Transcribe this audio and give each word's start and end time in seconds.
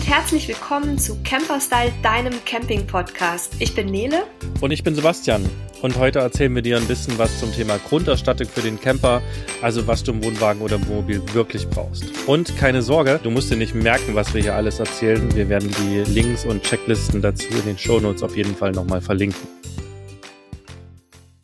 Und 0.00 0.08
herzlich 0.08 0.48
willkommen 0.48 0.96
zu 0.96 1.18
Camperstyle, 1.24 1.92
deinem 2.02 2.32
Camping-Podcast. 2.46 3.56
Ich 3.58 3.74
bin 3.74 3.88
Nele. 3.88 4.22
Und 4.62 4.70
ich 4.70 4.82
bin 4.82 4.94
Sebastian. 4.94 5.44
Und 5.82 5.98
heute 5.98 6.20
erzählen 6.20 6.54
wir 6.54 6.62
dir 6.62 6.78
ein 6.78 6.86
bisschen 6.86 7.18
was 7.18 7.38
zum 7.38 7.52
Thema 7.52 7.76
Grundausstattung 7.76 8.48
für 8.48 8.62
den 8.62 8.80
Camper, 8.80 9.20
also 9.60 9.86
was 9.86 10.02
du 10.02 10.12
im 10.12 10.24
Wohnwagen 10.24 10.62
oder 10.62 10.76
im 10.76 10.88
Wohnmobil 10.88 11.22
wirklich 11.34 11.68
brauchst. 11.68 12.04
Und 12.26 12.56
keine 12.56 12.80
Sorge, 12.80 13.20
du 13.22 13.30
musst 13.30 13.50
dir 13.50 13.56
nicht 13.56 13.74
merken, 13.74 14.14
was 14.14 14.32
wir 14.32 14.40
hier 14.40 14.54
alles 14.54 14.78
erzählen. 14.78 15.34
Wir 15.36 15.50
werden 15.50 15.70
die 15.70 16.10
Links 16.10 16.46
und 16.46 16.62
Checklisten 16.62 17.20
dazu 17.20 17.48
in 17.50 17.64
den 17.66 17.76
Shownotes 17.76 18.22
auf 18.22 18.34
jeden 18.38 18.56
Fall 18.56 18.72
nochmal 18.72 19.02
verlinken. 19.02 19.46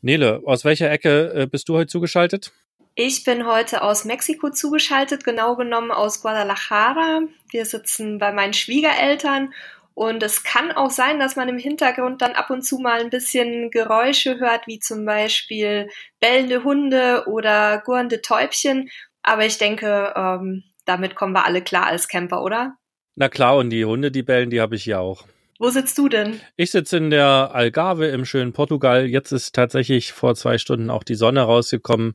Nele, 0.01 0.41
aus 0.47 0.65
welcher 0.65 0.91
Ecke 0.91 1.31
äh, 1.35 1.47
bist 1.47 1.69
du 1.69 1.75
heute 1.75 1.89
zugeschaltet? 1.89 2.53
Ich 2.99 3.25
bin 3.25 3.47
heute 3.47 3.83
aus 3.83 4.07
Mexiko 4.07 4.49
zugeschaltet, 4.49 5.23
genau 5.23 5.55
genommen 5.55 5.91
aus 5.91 6.23
Guadalajara. 6.23 7.25
Wir 7.51 7.67
sitzen 7.67 8.17
bei 8.17 8.33
meinen 8.33 8.55
Schwiegereltern 8.55 9.53
und 9.93 10.23
es 10.23 10.45
kann 10.45 10.73
auch 10.73 10.89
sein, 10.89 11.19
dass 11.19 11.37
man 11.37 11.51
im 11.51 11.59
Hintergrund 11.59 12.23
dann 12.23 12.33
ab 12.33 12.49
und 12.49 12.63
zu 12.63 12.79
mal 12.79 13.01
ein 13.01 13.11
bisschen 13.11 13.71
Geräusche 13.71 14.41
hört, 14.41 14.67
wie 14.67 14.79
zum 14.79 15.05
Beispiel 15.05 15.91
bellende 16.21 16.65
Hunde 16.65 17.25
oder 17.27 17.83
gurrende 17.85 18.23
Täubchen. 18.23 18.89
Aber 19.23 19.45
ich 19.45 19.59
denke, 19.59 20.15
ähm, 20.17 20.65
damit 20.87 21.17
kommen 21.17 21.35
wir 21.35 21.45
alle 21.45 21.61
klar 21.61 21.89
als 21.89 22.09
Camper, 22.09 22.43
oder? 22.43 22.79
Na 23.15 23.29
klar, 23.29 23.59
und 23.59 23.69
die 23.69 23.85
Hunde, 23.85 24.11
die 24.11 24.23
bellen, 24.23 24.49
die 24.49 24.63
habe 24.63 24.75
ich 24.75 24.85
hier 24.85 25.01
auch. 25.01 25.27
Wo 25.59 25.69
sitzt 25.69 25.99
du 25.99 26.09
denn? 26.09 26.41
Ich 26.57 26.71
sitze 26.71 26.97
in 26.97 27.11
der 27.11 27.51
Algarve 27.53 28.07
im 28.07 28.25
schönen 28.25 28.55
Portugal. 28.55 29.05
Jetzt 29.05 29.33
ist 29.33 29.55
tatsächlich 29.55 30.13
vor 30.13 30.35
zwei 30.35 30.57
Stunden 30.57 30.89
auch 30.89 31.05
die 31.05 31.15
Sonne 31.15 31.43
rausgekommen 31.43 32.15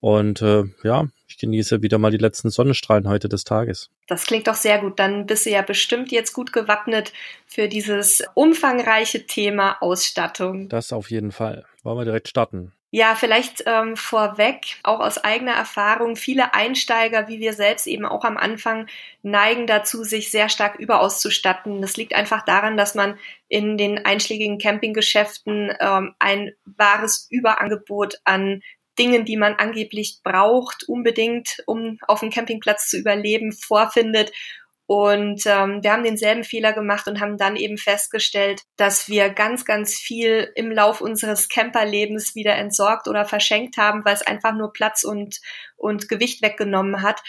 und 0.00 0.42
äh, 0.42 0.64
ja, 0.82 1.06
ich 1.28 1.38
genieße 1.38 1.82
wieder 1.82 1.98
mal 1.98 2.10
die 2.10 2.18
letzten 2.18 2.50
Sonnenstrahlen 2.50 3.08
heute 3.08 3.28
des 3.28 3.44
Tages. 3.44 3.90
Das 4.06 4.24
klingt 4.26 4.46
doch 4.46 4.54
sehr 4.54 4.78
gut. 4.78 4.98
Dann 4.98 5.26
bist 5.26 5.46
du 5.46 5.50
ja 5.50 5.62
bestimmt 5.62 6.12
jetzt 6.12 6.32
gut 6.32 6.52
gewappnet 6.52 7.12
für 7.46 7.68
dieses 7.68 8.22
umfangreiche 8.34 9.26
Thema 9.26 9.76
Ausstattung. 9.80 10.68
Das 10.68 10.92
auf 10.92 11.10
jeden 11.10 11.32
Fall. 11.32 11.64
Wollen 11.82 11.98
wir 11.98 12.04
direkt 12.04 12.28
starten? 12.28 12.72
Ja, 12.92 13.14
vielleicht 13.16 13.64
ähm, 13.66 13.96
vorweg, 13.96 14.76
auch 14.84 15.00
aus 15.00 15.18
eigener 15.18 15.52
Erfahrung, 15.52 16.14
viele 16.14 16.54
Einsteiger, 16.54 17.26
wie 17.28 17.40
wir 17.40 17.52
selbst 17.52 17.86
eben 17.88 18.06
auch 18.06 18.24
am 18.24 18.36
Anfang, 18.36 18.86
neigen 19.22 19.66
dazu, 19.66 20.04
sich 20.04 20.30
sehr 20.30 20.48
stark 20.48 20.78
überauszustatten. 20.78 21.82
Das 21.82 21.96
liegt 21.96 22.14
einfach 22.14 22.44
daran, 22.44 22.76
dass 22.76 22.94
man 22.94 23.18
in 23.48 23.76
den 23.76 24.06
einschlägigen 24.06 24.58
Campinggeschäften 24.58 25.74
ähm, 25.80 26.14
ein 26.20 26.52
wahres 26.64 27.26
Überangebot 27.28 28.20
an 28.24 28.62
Dingen, 28.98 29.24
die 29.24 29.36
man 29.36 29.54
angeblich 29.54 30.20
braucht, 30.22 30.88
unbedingt, 30.88 31.62
um 31.66 31.98
auf 32.06 32.20
dem 32.20 32.30
Campingplatz 32.30 32.88
zu 32.88 32.98
überleben, 32.98 33.52
vorfindet. 33.52 34.32
Und 34.86 35.42
ähm, 35.46 35.82
wir 35.82 35.92
haben 35.92 36.04
denselben 36.04 36.44
Fehler 36.44 36.72
gemacht 36.72 37.08
und 37.08 37.20
haben 37.20 37.36
dann 37.38 37.56
eben 37.56 37.76
festgestellt, 37.76 38.62
dass 38.76 39.08
wir 39.08 39.30
ganz, 39.30 39.64
ganz 39.64 39.96
viel 39.96 40.52
im 40.54 40.70
Lauf 40.70 41.00
unseres 41.00 41.48
Camperlebens 41.48 42.36
wieder 42.36 42.54
entsorgt 42.54 43.08
oder 43.08 43.24
verschenkt 43.24 43.78
haben, 43.78 44.04
weil 44.04 44.14
es 44.14 44.22
einfach 44.22 44.54
nur 44.54 44.72
Platz 44.72 45.02
und, 45.02 45.40
und 45.76 46.08
Gewicht 46.08 46.40
weggenommen 46.40 47.02
hat. 47.02 47.20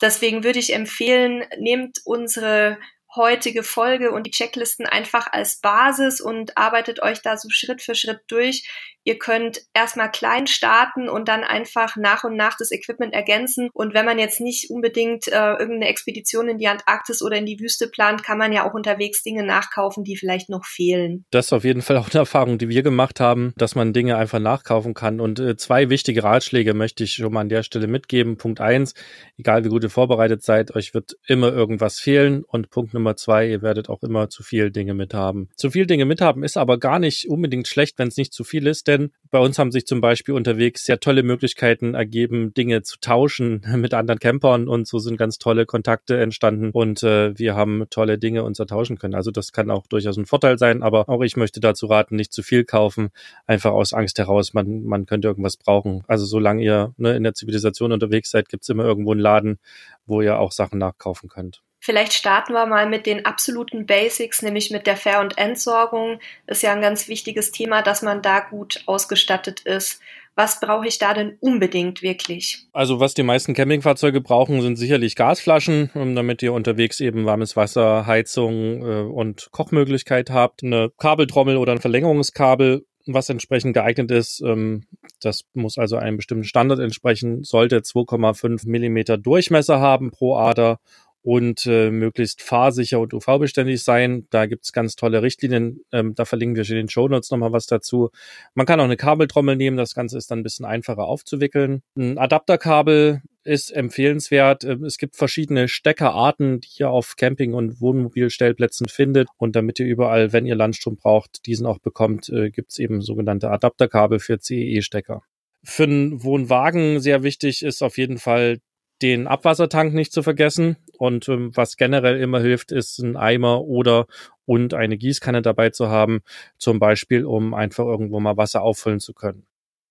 Deswegen 0.00 0.42
würde 0.42 0.58
ich 0.58 0.74
empfehlen, 0.74 1.44
nehmt 1.58 1.98
unsere 2.04 2.78
heutige 3.16 3.62
Folge 3.62 4.10
und 4.10 4.26
die 4.26 4.30
Checklisten 4.30 4.86
einfach 4.86 5.32
als 5.32 5.60
Basis 5.60 6.20
und 6.20 6.56
arbeitet 6.56 7.02
euch 7.02 7.22
da 7.22 7.36
so 7.36 7.48
Schritt 7.50 7.82
für 7.82 7.94
Schritt 7.94 8.20
durch. 8.28 8.68
Ihr 9.06 9.18
könnt 9.18 9.60
erstmal 9.74 10.10
klein 10.10 10.46
starten 10.46 11.10
und 11.10 11.28
dann 11.28 11.44
einfach 11.44 11.96
nach 11.96 12.24
und 12.24 12.36
nach 12.36 12.56
das 12.56 12.72
Equipment 12.72 13.12
ergänzen. 13.12 13.68
Und 13.74 13.92
wenn 13.92 14.06
man 14.06 14.18
jetzt 14.18 14.40
nicht 14.40 14.70
unbedingt 14.70 15.28
äh, 15.28 15.52
irgendeine 15.52 15.88
Expedition 15.88 16.48
in 16.48 16.56
die 16.56 16.68
Antarktis 16.68 17.20
oder 17.20 17.36
in 17.36 17.44
die 17.44 17.60
Wüste 17.60 17.88
plant, 17.88 18.24
kann 18.24 18.38
man 18.38 18.54
ja 18.54 18.66
auch 18.66 18.72
unterwegs 18.72 19.22
Dinge 19.22 19.44
nachkaufen, 19.44 20.04
die 20.04 20.16
vielleicht 20.16 20.48
noch 20.48 20.64
fehlen. 20.64 21.26
Das 21.30 21.46
ist 21.46 21.52
auf 21.52 21.64
jeden 21.64 21.82
Fall 21.82 21.98
auch 21.98 22.08
eine 22.10 22.20
Erfahrung, 22.20 22.56
die 22.56 22.70
wir 22.70 22.82
gemacht 22.82 23.20
haben, 23.20 23.52
dass 23.58 23.74
man 23.74 23.92
Dinge 23.92 24.16
einfach 24.16 24.38
nachkaufen 24.38 24.94
kann. 24.94 25.20
Und 25.20 25.38
äh, 25.38 25.56
zwei 25.56 25.90
wichtige 25.90 26.24
Ratschläge 26.24 26.72
möchte 26.72 27.04
ich 27.04 27.12
schon 27.12 27.30
mal 27.30 27.42
an 27.42 27.50
der 27.50 27.62
Stelle 27.62 27.88
mitgeben. 27.88 28.38
Punkt 28.38 28.62
eins, 28.62 28.94
egal 29.36 29.64
wie 29.64 29.68
gut 29.68 29.82
ihr 29.82 29.90
vorbereitet 29.90 30.42
seid, 30.42 30.74
euch 30.74 30.94
wird 30.94 31.18
immer 31.26 31.52
irgendwas 31.52 32.00
fehlen. 32.00 32.42
Und 32.42 32.70
Punkt 32.70 32.94
Nummer 32.94 33.03
zwei, 33.12 33.48
ihr 33.48 33.62
werdet 33.62 33.88
auch 33.88 34.02
immer 34.02 34.28
zu 34.30 34.42
viel 34.42 34.70
Dinge 34.70 34.94
mithaben. 34.94 35.48
Zu 35.56 35.70
viel 35.70 35.86
Dinge 35.86 36.06
mithaben 36.06 36.42
ist 36.42 36.56
aber 36.56 36.78
gar 36.78 36.98
nicht 36.98 37.28
unbedingt 37.28 37.68
schlecht, 37.68 37.98
wenn 37.98 38.08
es 38.08 38.16
nicht 38.16 38.32
zu 38.32 38.44
viel 38.44 38.66
ist, 38.66 38.88
denn 38.88 39.12
bei 39.30 39.38
uns 39.38 39.58
haben 39.58 39.70
sich 39.70 39.86
zum 39.86 40.00
Beispiel 40.00 40.34
unterwegs 40.34 40.84
sehr 40.84 41.00
tolle 41.00 41.22
Möglichkeiten 41.22 41.94
ergeben, 41.94 42.54
Dinge 42.54 42.82
zu 42.82 42.98
tauschen 43.00 43.62
mit 43.76 43.92
anderen 43.92 44.18
Campern 44.18 44.68
und 44.68 44.86
so 44.88 44.98
sind 44.98 45.16
ganz 45.16 45.38
tolle 45.38 45.66
Kontakte 45.66 46.18
entstanden 46.18 46.70
und 46.70 47.02
äh, 47.02 47.38
wir 47.38 47.54
haben 47.54 47.84
tolle 47.90 48.18
Dinge 48.18 48.44
uns 48.44 48.58
ertauschen 48.58 48.98
können. 48.98 49.14
Also 49.14 49.30
das 49.30 49.52
kann 49.52 49.70
auch 49.70 49.86
durchaus 49.86 50.16
ein 50.16 50.26
Vorteil 50.26 50.58
sein, 50.58 50.82
aber 50.82 51.08
auch 51.08 51.22
ich 51.22 51.36
möchte 51.36 51.60
dazu 51.60 51.86
raten, 51.86 52.16
nicht 52.16 52.32
zu 52.32 52.42
viel 52.42 52.64
kaufen, 52.64 53.10
einfach 53.46 53.72
aus 53.72 53.92
Angst 53.92 54.18
heraus, 54.18 54.54
man, 54.54 54.84
man 54.84 55.06
könnte 55.06 55.28
irgendwas 55.28 55.56
brauchen. 55.56 56.04
Also 56.06 56.24
solange 56.24 56.62
ihr 56.62 56.94
ne, 56.96 57.16
in 57.16 57.22
der 57.22 57.34
Zivilisation 57.34 57.92
unterwegs 57.92 58.30
seid, 58.30 58.48
gibt's 58.48 58.68
immer 58.68 58.84
irgendwo 58.84 59.12
einen 59.12 59.20
Laden, 59.20 59.58
wo 60.06 60.20
ihr 60.20 60.38
auch 60.38 60.52
Sachen 60.52 60.78
nachkaufen 60.78 61.28
könnt. 61.28 61.62
Vielleicht 61.84 62.14
starten 62.14 62.54
wir 62.54 62.64
mal 62.64 62.88
mit 62.88 63.04
den 63.04 63.26
absoluten 63.26 63.84
Basics, 63.84 64.40
nämlich 64.40 64.70
mit 64.70 64.86
der 64.86 64.96
Fair- 64.96 65.20
und 65.20 65.36
Entsorgung. 65.36 66.18
Ist 66.46 66.62
ja 66.62 66.72
ein 66.72 66.80
ganz 66.80 67.08
wichtiges 67.08 67.50
Thema, 67.50 67.82
dass 67.82 68.00
man 68.00 68.22
da 68.22 68.40
gut 68.40 68.82
ausgestattet 68.86 69.60
ist. 69.60 70.00
Was 70.34 70.60
brauche 70.60 70.86
ich 70.86 70.98
da 70.98 71.12
denn 71.12 71.36
unbedingt 71.40 72.00
wirklich? 72.00 72.66
Also 72.72 73.00
was 73.00 73.12
die 73.12 73.22
meisten 73.22 73.52
Campingfahrzeuge 73.52 74.22
brauchen, 74.22 74.62
sind 74.62 74.76
sicherlich 74.76 75.14
Gasflaschen, 75.14 75.90
damit 76.16 76.42
ihr 76.42 76.54
unterwegs 76.54 77.00
eben 77.00 77.26
warmes 77.26 77.54
Wasser, 77.54 78.06
Heizung 78.06 78.80
äh, 78.80 79.02
und 79.02 79.50
Kochmöglichkeit 79.50 80.30
habt. 80.30 80.64
Eine 80.64 80.90
Kabeltrommel 80.96 81.58
oder 81.58 81.72
ein 81.72 81.82
Verlängerungskabel 81.82 82.86
was 83.06 83.28
entsprechend 83.28 83.74
geeignet 83.74 84.10
ist. 84.10 84.40
Ähm, 84.40 84.84
das 85.20 85.44
muss 85.52 85.78
also 85.78 85.96
einem 85.96 86.16
bestimmten 86.16 86.44
Standard 86.44 86.80
entsprechen, 86.80 87.44
sollte 87.44 87.78
2,5 87.78 88.68
Millimeter 88.68 89.18
Durchmesser 89.18 89.80
haben 89.80 90.10
pro 90.10 90.36
Ader 90.36 90.80
und 91.24 91.64
äh, 91.64 91.90
möglichst 91.90 92.42
fahrsicher 92.42 93.00
und 93.00 93.14
UV-beständig 93.14 93.82
sein. 93.82 94.26
Da 94.28 94.44
gibt's 94.44 94.74
ganz 94.74 94.94
tolle 94.94 95.22
Richtlinien. 95.22 95.80
Ähm, 95.90 96.14
da 96.14 96.26
verlinken 96.26 96.56
wir 96.56 96.68
in 96.68 96.76
den 96.76 96.88
Show 96.90 97.08
Notes 97.08 97.30
nochmal 97.30 97.52
was 97.52 97.66
dazu. 97.66 98.10
Man 98.54 98.66
kann 98.66 98.78
auch 98.78 98.84
eine 98.84 98.98
Kabeltrommel 98.98 99.56
nehmen. 99.56 99.78
Das 99.78 99.94
Ganze 99.94 100.18
ist 100.18 100.30
dann 100.30 100.40
ein 100.40 100.42
bisschen 100.42 100.66
einfacher 100.66 101.04
aufzuwickeln. 101.04 101.80
Ein 101.96 102.18
Adapterkabel 102.18 103.22
ist 103.42 103.70
empfehlenswert. 103.70 104.64
Ähm, 104.64 104.84
es 104.84 104.98
gibt 104.98 105.16
verschiedene 105.16 105.66
Steckerarten, 105.66 106.60
die 106.60 106.80
ihr 106.80 106.90
auf 106.90 107.16
Camping- 107.16 107.54
und 107.54 107.80
Wohnmobilstellplätzen 107.80 108.88
findet. 108.88 109.28
Und 109.38 109.56
damit 109.56 109.80
ihr 109.80 109.86
überall, 109.86 110.34
wenn 110.34 110.44
ihr 110.44 110.56
Landstrom 110.56 110.96
braucht, 110.96 111.46
diesen 111.46 111.66
auch 111.66 111.78
bekommt, 111.78 112.28
äh, 112.28 112.50
gibt's 112.50 112.78
eben 112.78 113.00
sogenannte 113.00 113.50
Adapterkabel 113.50 114.18
für 114.18 114.38
CEE-Stecker. 114.38 115.22
Für 115.62 115.84
einen 115.84 116.22
Wohnwagen 116.22 117.00
sehr 117.00 117.22
wichtig 117.22 117.62
ist 117.62 117.82
auf 117.82 117.96
jeden 117.96 118.18
Fall 118.18 118.58
den 119.02 119.26
Abwassertank 119.26 119.94
nicht 119.94 120.12
zu 120.12 120.22
vergessen. 120.22 120.76
Und 120.98 121.28
ähm, 121.28 121.50
was 121.54 121.76
generell 121.76 122.20
immer 122.20 122.40
hilft, 122.40 122.72
ist 122.72 122.98
ein 122.98 123.16
Eimer 123.16 123.62
oder 123.62 124.06
und 124.46 124.74
eine 124.74 124.96
Gießkanne 124.96 125.42
dabei 125.42 125.70
zu 125.70 125.88
haben, 125.88 126.22
zum 126.58 126.78
Beispiel, 126.78 127.24
um 127.24 127.54
einfach 127.54 127.84
irgendwo 127.84 128.20
mal 128.20 128.36
Wasser 128.36 128.62
auffüllen 128.62 129.00
zu 129.00 129.14
können. 129.14 129.46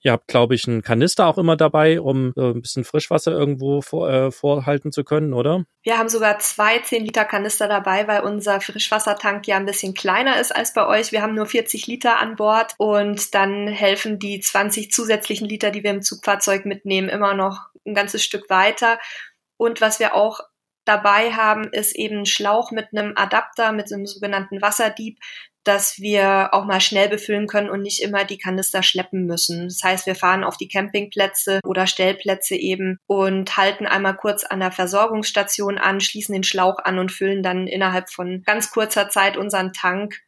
Ihr 0.06 0.12
habt, 0.12 0.28
glaube 0.28 0.54
ich, 0.54 0.68
einen 0.68 0.82
Kanister 0.82 1.28
auch 1.28 1.38
immer 1.38 1.56
dabei, 1.56 2.02
um 2.02 2.34
äh, 2.36 2.50
ein 2.50 2.62
bisschen 2.62 2.84
Frischwasser 2.84 3.32
irgendwo 3.32 3.82
vor, 3.82 4.10
äh, 4.10 4.32
vorhalten 4.32 4.92
zu 4.92 5.06
können, 5.06 5.34
oder? 5.34 5.64
Wir 5.82 5.98
haben 5.98 6.10
sogar 6.10 6.40
zwei 6.40 6.80
10 6.80 7.06
Liter 7.06 7.24
Kanister 7.24 7.70
dabei, 7.70 8.06
weil 8.06 8.22
unser 8.22 8.60
Frischwassertank 8.60 9.48
ja 9.48 9.56
ein 9.56 9.66
bisschen 9.66 9.94
kleiner 9.94 10.42
ist 10.42 10.54
als 10.54 10.74
bei 10.74 10.86
euch. 10.86 11.14
Wir 11.14 11.22
haben 11.22 11.36
nur 11.36 11.46
40 11.46 11.88
Liter 11.88 12.20
an 12.20 12.36
Bord 12.36 12.74
und 12.78 13.34
dann 13.34 13.70
helfen 13.70 14.20
die 14.20 14.42
20 14.42 14.92
zusätzlichen 14.92 15.48
Liter, 15.48 15.72
die 15.72 15.84
wir 15.84 15.92
im 15.92 16.02
Zugfahrzeug 16.02 16.66
mitnehmen, 16.66 17.08
immer 17.08 17.34
noch 17.34 17.70
ein 17.86 17.94
ganzes 17.94 18.24
Stück 18.24 18.50
weiter. 18.50 19.00
Und 19.58 19.82
was 19.82 20.00
wir 20.00 20.16
auch 20.16 20.40
dabei 20.86 21.32
haben, 21.32 21.70
ist 21.72 21.96
eben 21.96 22.20
ein 22.20 22.26
Schlauch 22.26 22.72
mit 22.72 22.88
einem 22.92 23.14
Adapter, 23.16 23.72
mit 23.72 23.92
einem 23.92 24.06
sogenannten 24.06 24.62
Wasserdieb, 24.62 25.20
dass 25.64 26.00
wir 26.00 26.50
auch 26.52 26.66
mal 26.66 26.82
schnell 26.82 27.08
befüllen 27.08 27.48
können 27.48 27.70
und 27.70 27.82
nicht 27.82 28.02
immer 28.02 28.26
die 28.26 28.38
Kanister 28.38 28.84
schleppen 28.84 29.26
müssen. 29.26 29.70
Das 29.70 29.80
heißt, 29.82 30.06
wir 30.06 30.16
fahren 30.16 30.44
auf 30.44 30.58
die 30.58 30.68
Campingplätze 30.68 31.62
oder 31.66 31.88
Stellplätze 31.88 32.56
eben 32.56 32.98
und 33.08 33.56
halten 33.56 33.86
einmal 33.86 34.16
kurz 34.18 34.44
an 34.44 34.60
der 34.60 34.72
Versorgungsstation 34.72 35.78
an, 35.78 36.02
schließen 36.02 36.34
den 36.34 36.44
Schlauch 36.44 36.80
an 36.84 37.00
und 37.00 37.12
füllen 37.12 37.44
dann 37.44 37.68
innerhalb 37.68 38.10
von 38.10 38.44
ganz 38.46 38.72
kurzer 38.72 39.10
Zeit 39.10 39.38
unseren 39.38 39.72
Tank. 39.72 40.20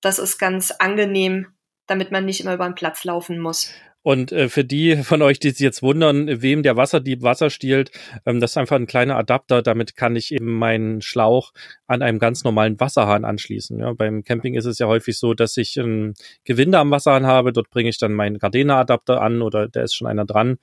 Das 0.00 0.18
ist 0.18 0.38
ganz 0.38 0.70
angenehm, 0.70 1.48
damit 1.86 2.10
man 2.10 2.24
nicht 2.24 2.40
immer 2.40 2.54
über 2.54 2.66
den 2.66 2.74
Platz 2.74 3.04
laufen 3.04 3.38
muss. 3.38 3.70
Und 4.02 4.32
äh, 4.32 4.48
für 4.48 4.64
die 4.64 4.96
von 4.96 5.22
euch, 5.22 5.38
die 5.38 5.50
sich 5.50 5.60
jetzt 5.60 5.82
wundern, 5.82 6.40
wem 6.40 6.62
der 6.62 6.76
Wasserdieb 6.76 7.22
Wasser 7.22 7.50
stiehlt, 7.50 7.90
ähm, 8.24 8.40
das 8.40 8.52
ist 8.52 8.56
einfach 8.56 8.76
ein 8.76 8.86
kleiner 8.86 9.16
Adapter. 9.16 9.60
Damit 9.62 9.96
kann 9.96 10.16
ich 10.16 10.32
eben 10.32 10.58
meinen 10.58 11.02
Schlauch 11.02 11.52
an 11.86 12.02
einem 12.02 12.18
ganz 12.18 12.44
normalen 12.44 12.78
Wasserhahn 12.78 13.24
anschließen. 13.24 13.78
Ja, 13.80 13.92
beim 13.92 14.24
Camping 14.24 14.54
ist 14.54 14.66
es 14.66 14.78
ja 14.78 14.86
häufig 14.86 15.18
so, 15.18 15.34
dass 15.34 15.56
ich 15.56 15.76
ein 15.76 16.14
Gewinde 16.44 16.78
am 16.78 16.90
Wasserhahn 16.90 17.26
habe. 17.26 17.52
Dort 17.52 17.70
bringe 17.70 17.90
ich 17.90 17.98
dann 17.98 18.14
meinen 18.14 18.38
Gardena-Adapter 18.38 19.20
an 19.20 19.42
oder 19.42 19.68
da 19.68 19.82
ist 19.82 19.94
schon 19.94 20.06
einer 20.06 20.24
dran. 20.24 20.58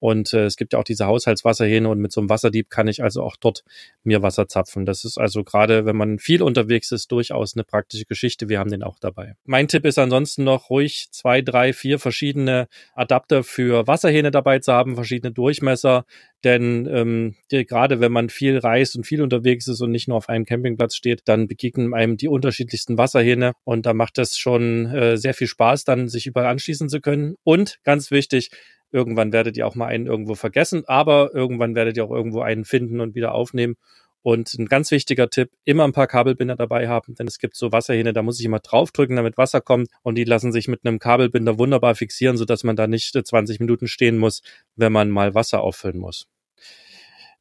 Und 0.00 0.32
äh, 0.32 0.46
es 0.46 0.56
gibt 0.56 0.72
ja 0.72 0.78
auch 0.78 0.84
diese 0.84 1.06
Haushaltswasserhähne 1.06 1.88
und 1.88 2.00
mit 2.00 2.10
so 2.10 2.20
einem 2.20 2.30
Wasserdieb 2.30 2.70
kann 2.70 2.88
ich 2.88 3.02
also 3.02 3.22
auch 3.22 3.36
dort 3.36 3.62
mir 4.02 4.22
Wasser 4.22 4.48
zapfen. 4.48 4.86
Das 4.86 5.04
ist 5.04 5.18
also 5.18 5.44
gerade, 5.44 5.84
wenn 5.84 5.96
man 5.96 6.18
viel 6.18 6.42
unterwegs 6.42 6.90
ist, 6.90 7.12
durchaus 7.12 7.54
eine 7.54 7.64
praktische 7.64 8.06
Geschichte. 8.06 8.48
Wir 8.48 8.58
haben 8.58 8.70
den 8.70 8.82
auch 8.82 8.98
dabei. 8.98 9.34
Mein 9.44 9.68
Tipp 9.68 9.84
ist 9.84 9.98
ansonsten 9.98 10.44
noch 10.44 10.70
ruhig 10.70 11.08
zwei, 11.10 11.42
drei, 11.42 11.72
vier 11.72 11.98
verschiedene 11.98 12.66
Adapter 12.94 13.44
für 13.44 13.86
Wasserhähne 13.86 14.30
dabei 14.30 14.58
zu 14.58 14.72
haben, 14.72 14.94
verschiedene 14.94 15.32
Durchmesser. 15.32 16.04
Denn 16.42 16.88
ähm, 16.90 17.36
die, 17.50 17.66
gerade 17.66 18.00
wenn 18.00 18.12
man 18.12 18.30
viel 18.30 18.56
reist 18.56 18.96
und 18.96 19.04
viel 19.04 19.20
unterwegs 19.20 19.68
ist 19.68 19.82
und 19.82 19.90
nicht 19.90 20.08
nur 20.08 20.16
auf 20.16 20.30
einem 20.30 20.46
Campingplatz 20.46 20.94
steht, 20.96 21.22
dann 21.26 21.48
begegnen 21.48 21.92
einem 21.92 22.16
die 22.16 22.28
unterschiedlichsten 22.28 22.96
Wasserhähne 22.96 23.52
und 23.64 23.84
da 23.84 23.92
macht 23.92 24.18
es 24.18 24.38
schon 24.38 24.86
äh, 24.86 25.18
sehr 25.18 25.34
viel 25.34 25.46
Spaß, 25.46 25.84
dann 25.84 26.08
sich 26.08 26.26
überall 26.26 26.48
anschließen 26.48 26.88
zu 26.88 27.00
können. 27.00 27.34
Und 27.44 27.78
ganz 27.84 28.10
wichtig, 28.10 28.50
Irgendwann 28.92 29.32
werdet 29.32 29.56
ihr 29.56 29.66
auch 29.66 29.74
mal 29.74 29.86
einen 29.86 30.06
irgendwo 30.06 30.34
vergessen, 30.34 30.84
aber 30.86 31.30
irgendwann 31.34 31.74
werdet 31.74 31.96
ihr 31.96 32.04
auch 32.04 32.10
irgendwo 32.10 32.40
einen 32.40 32.64
finden 32.64 33.00
und 33.00 33.14
wieder 33.14 33.34
aufnehmen. 33.34 33.76
Und 34.22 34.52
ein 34.54 34.66
ganz 34.66 34.90
wichtiger 34.90 35.30
Tipp, 35.30 35.50
immer 35.64 35.84
ein 35.84 35.92
paar 35.92 36.06
Kabelbinder 36.06 36.54
dabei 36.54 36.88
haben, 36.88 37.14
denn 37.14 37.26
es 37.26 37.38
gibt 37.38 37.56
so 37.56 37.72
Wasserhähne, 37.72 38.12
da 38.12 38.22
muss 38.22 38.38
ich 38.38 38.44
immer 38.44 38.58
draufdrücken, 38.58 39.16
damit 39.16 39.38
Wasser 39.38 39.62
kommt 39.62 39.88
und 40.02 40.16
die 40.16 40.24
lassen 40.24 40.52
sich 40.52 40.68
mit 40.68 40.84
einem 40.84 40.98
Kabelbinder 40.98 41.58
wunderbar 41.58 41.94
fixieren, 41.94 42.36
sodass 42.36 42.62
man 42.62 42.76
da 42.76 42.86
nicht 42.86 43.14
20 43.14 43.60
Minuten 43.60 43.86
stehen 43.86 44.18
muss, 44.18 44.42
wenn 44.76 44.92
man 44.92 45.08
mal 45.08 45.34
Wasser 45.34 45.62
auffüllen 45.62 45.98
muss. 45.98 46.26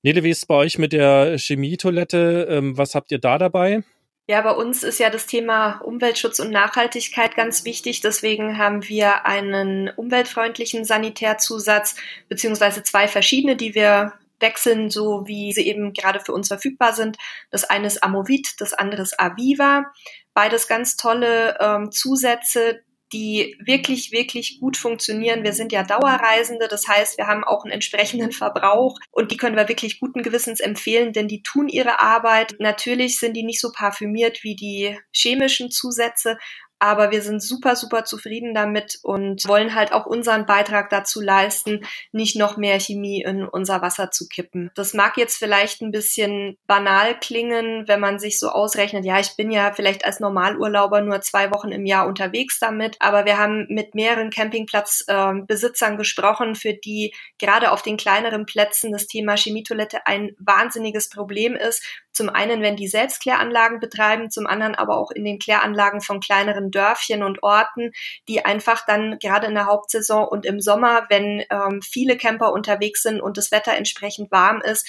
Nele, 0.03 0.23
wie 0.23 0.29
ist 0.29 0.37
es 0.37 0.45
bei 0.45 0.55
euch 0.55 0.77
mit 0.77 0.93
der 0.93 1.37
Chemietoilette? 1.37 2.47
Ähm, 2.49 2.77
was 2.77 2.95
habt 2.95 3.11
ihr 3.11 3.19
da 3.19 3.37
dabei? 3.37 3.83
Ja, 4.29 4.41
bei 4.41 4.51
uns 4.51 4.83
ist 4.83 4.99
ja 4.99 5.09
das 5.09 5.25
Thema 5.25 5.79
Umweltschutz 5.79 6.37
und 6.37 6.51
Nachhaltigkeit 6.51 7.35
ganz 7.35 7.65
wichtig. 7.65 8.01
Deswegen 8.01 8.59
haben 8.59 8.87
wir 8.87 9.25
einen 9.25 9.89
umweltfreundlichen 9.89 10.85
Sanitärzusatz 10.85 11.95
beziehungsweise 12.27 12.83
zwei 12.83 13.07
verschiedene, 13.07 13.55
die 13.55 13.73
wir 13.73 14.13
wechseln, 14.39 14.91
so 14.91 15.25
wie 15.25 15.51
sie 15.51 15.65
eben 15.65 15.93
gerade 15.93 16.19
für 16.19 16.33
uns 16.33 16.49
verfügbar 16.49 16.93
sind. 16.93 17.17
Das 17.49 17.63
eine 17.63 17.87
ist 17.87 18.03
Amovit, 18.03 18.61
das 18.61 18.75
andere 18.75 19.01
ist 19.01 19.19
Aviva. 19.19 19.91
Beides 20.35 20.67
ganz 20.67 20.95
tolle 20.95 21.57
ähm, 21.59 21.91
Zusätze, 21.91 22.83
die 23.13 23.57
wirklich, 23.65 24.11
wirklich 24.11 24.59
gut 24.59 24.77
funktionieren. 24.77 25.43
Wir 25.43 25.53
sind 25.53 25.71
ja 25.71 25.83
Dauerreisende, 25.83 26.67
das 26.67 26.87
heißt, 26.87 27.17
wir 27.17 27.27
haben 27.27 27.43
auch 27.43 27.63
einen 27.63 27.73
entsprechenden 27.73 28.31
Verbrauch 28.31 28.97
und 29.11 29.31
die 29.31 29.37
können 29.37 29.55
wir 29.55 29.67
wirklich 29.67 29.99
guten 29.99 30.23
Gewissens 30.23 30.59
empfehlen, 30.59 31.13
denn 31.13 31.27
die 31.27 31.41
tun 31.41 31.67
ihre 31.67 32.01
Arbeit. 32.01 32.55
Natürlich 32.59 33.19
sind 33.19 33.35
die 33.35 33.43
nicht 33.43 33.61
so 33.61 33.71
parfümiert 33.71 34.43
wie 34.43 34.55
die 34.55 34.97
chemischen 35.11 35.71
Zusätze, 35.71 36.37
aber 36.79 37.11
wir 37.11 37.21
sind 37.21 37.43
super, 37.43 37.75
super 37.75 38.05
zufrieden 38.05 38.53
damit 38.53 38.99
und 39.03 39.45
wollen 39.47 39.75
halt 39.75 39.91
auch 39.91 40.05
unseren 40.05 40.45
Beitrag 40.45 40.89
dazu 40.89 41.21
leisten, 41.21 41.85
nicht 42.11 42.37
noch 42.37 42.57
mehr 42.57 42.79
Chemie 42.79 43.21
in 43.21 43.43
unser 43.45 43.81
Wasser 43.81 44.11
zu 44.11 44.27
kippen. 44.27 44.71
Das 44.75 44.93
mag 44.93 45.17
jetzt 45.17 45.37
vielleicht 45.37 45.81
ein 45.81 45.91
bisschen 45.91 46.57
banal 46.67 47.19
klingen, 47.19 47.87
wenn 47.87 47.99
man 47.99 48.19
sich 48.19 48.39
so 48.39 48.49
ausrechnet, 48.49 49.05
ja, 49.05 49.19
ich 49.19 49.35
bin 49.35 49.51
ja 49.51 49.73
vielleicht 49.73 50.05
als 50.05 50.19
Normalurlauber 50.19 51.01
nur 51.01 51.21
zwei 51.21 51.51
Wochen 51.51 51.71
im 51.71 51.85
Jahr 51.85 52.07
unterwegs 52.07 52.59
damit, 52.59 52.95
aber 52.99 53.25
wir 53.25 53.37
haben 53.37 53.67
mit 53.69 53.93
mehreren 53.93 54.29
Campingplatzbesitzern 54.29 55.93
äh, 55.93 55.97
gesprochen, 55.97 56.55
für 56.55 56.73
die 56.73 57.13
gerade 57.39 57.71
auf 57.71 57.81
den 57.81 57.97
kleineren 57.97 58.45
Plätzen 58.45 58.91
das 58.91 59.07
Thema 59.07 59.35
Chemietoilette 59.35 60.07
ein 60.07 60.31
wahnsinniges 60.39 61.09
Problem 61.09 61.55
ist 61.55 61.83
zum 62.19 62.27
einen, 62.27 62.61
wenn 62.61 62.75
die 62.75 62.89
selbst 62.89 63.21
Kläranlagen 63.21 63.79
betreiben, 63.79 64.29
zum 64.29 64.45
anderen 64.45 64.75
aber 64.75 64.97
auch 64.97 65.09
in 65.09 65.23
den 65.23 65.39
Kläranlagen 65.39 66.01
von 66.01 66.19
kleineren 66.19 66.69
Dörfchen 66.69 67.23
und 67.23 67.43
Orten, 67.43 67.93
die 68.27 68.43
einfach 68.43 68.85
dann 68.85 69.19
gerade 69.19 69.47
in 69.47 69.53
der 69.53 69.67
Hauptsaison 69.67 70.27
und 70.27 70.45
im 70.45 70.59
Sommer, 70.59 71.05
wenn 71.07 71.45
ähm, 71.49 71.81
viele 71.81 72.17
Camper 72.17 72.51
unterwegs 72.51 73.03
sind 73.03 73.21
und 73.21 73.37
das 73.37 73.51
Wetter 73.51 73.71
entsprechend 73.71 74.31
warm 74.31 74.59
ist, 74.59 74.85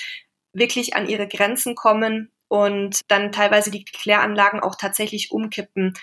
wirklich 0.53 0.97
an 0.97 1.09
ihre 1.09 1.29
Grenzen 1.29 1.77
kommen 1.77 2.33
und 2.49 3.03
dann 3.07 3.31
teilweise 3.31 3.71
die 3.71 3.85
Kläranlagen 3.85 4.59
auch 4.59 4.75
tatsächlich 4.75 5.31
umkippen, 5.31 5.95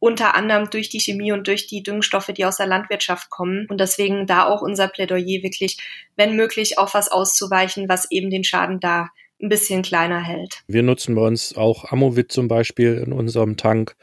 unter 0.00 0.34
anderem 0.34 0.68
durch 0.68 0.88
die 0.88 0.98
Chemie 0.98 1.30
und 1.30 1.46
durch 1.46 1.68
die 1.68 1.84
Düngstoffe, 1.84 2.32
die 2.36 2.44
aus 2.44 2.56
der 2.56 2.66
Landwirtschaft 2.66 3.30
kommen. 3.30 3.68
Und 3.70 3.78
deswegen 3.78 4.26
da 4.26 4.46
auch 4.46 4.62
unser 4.62 4.88
Plädoyer 4.88 5.44
wirklich, 5.44 5.78
wenn 6.16 6.34
möglich, 6.34 6.76
auf 6.76 6.94
was 6.94 7.08
auszuweichen, 7.08 7.88
was 7.88 8.10
eben 8.10 8.30
den 8.30 8.42
Schaden 8.42 8.80
da 8.80 9.10
ein 9.42 9.48
bisschen 9.48 9.82
kleiner 9.82 10.20
hält. 10.20 10.62
Wir 10.68 10.82
nutzen 10.82 11.14
bei 11.14 11.22
uns 11.22 11.56
auch 11.56 11.90
Amovit 11.90 12.32
zum 12.32 12.48
Beispiel 12.48 12.94
in 13.04 13.12
unserem 13.12 13.56
Tank. 13.56 13.96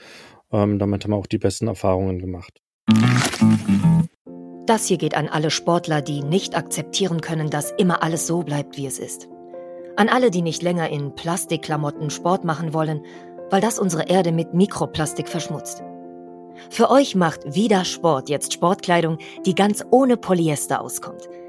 Ähm, 0.51 0.80
damit 0.80 1.03
haben 1.03 1.12
wir 1.12 1.18
auch 1.18 1.27
die 1.27 1.38
besten 1.38 1.68
Erfahrungen 1.68 2.19
gemacht. 2.19 2.62
Das 4.65 4.86
hier 4.86 4.97
geht 4.97 5.15
an 5.15 5.27
alle 5.27 5.50
Sportler, 5.50 6.01
die 6.01 6.21
nicht 6.21 6.56
akzeptieren 6.56 7.21
können, 7.21 7.50
dass 7.50 7.71
immer 7.71 8.03
alles 8.03 8.27
so 8.27 8.44
bleibt, 8.44 8.77
wie 8.77 8.86
es 8.86 9.00
ist. 9.00 9.27
An 9.95 10.09
alle, 10.09 10.30
die 10.30 10.41
nicht 10.41 10.62
länger 10.62 10.89
in 10.89 11.15
Plastikklamotten 11.15 12.09
Sport 12.09 12.44
machen 12.44 12.74
wollen, 12.74 13.01
weil 13.50 13.62
das 13.62 13.80
unsere 13.80 14.07
Erde 14.07 14.31
mit 14.31 14.53
Mikroplastik 14.53 15.27
verschmutzt. 15.27 15.83
Für 16.69 16.91
euch 16.91 17.15
macht 17.15 17.56
wieder 17.56 17.86
Sport 17.86 18.30
jetzt 18.30 18.53
Sportkleidung, 18.53 19.18
die 19.45 19.56
ganz 19.56 19.83
ohne 19.91 20.18
Polyester 20.18 20.81
auskommt 20.81 21.30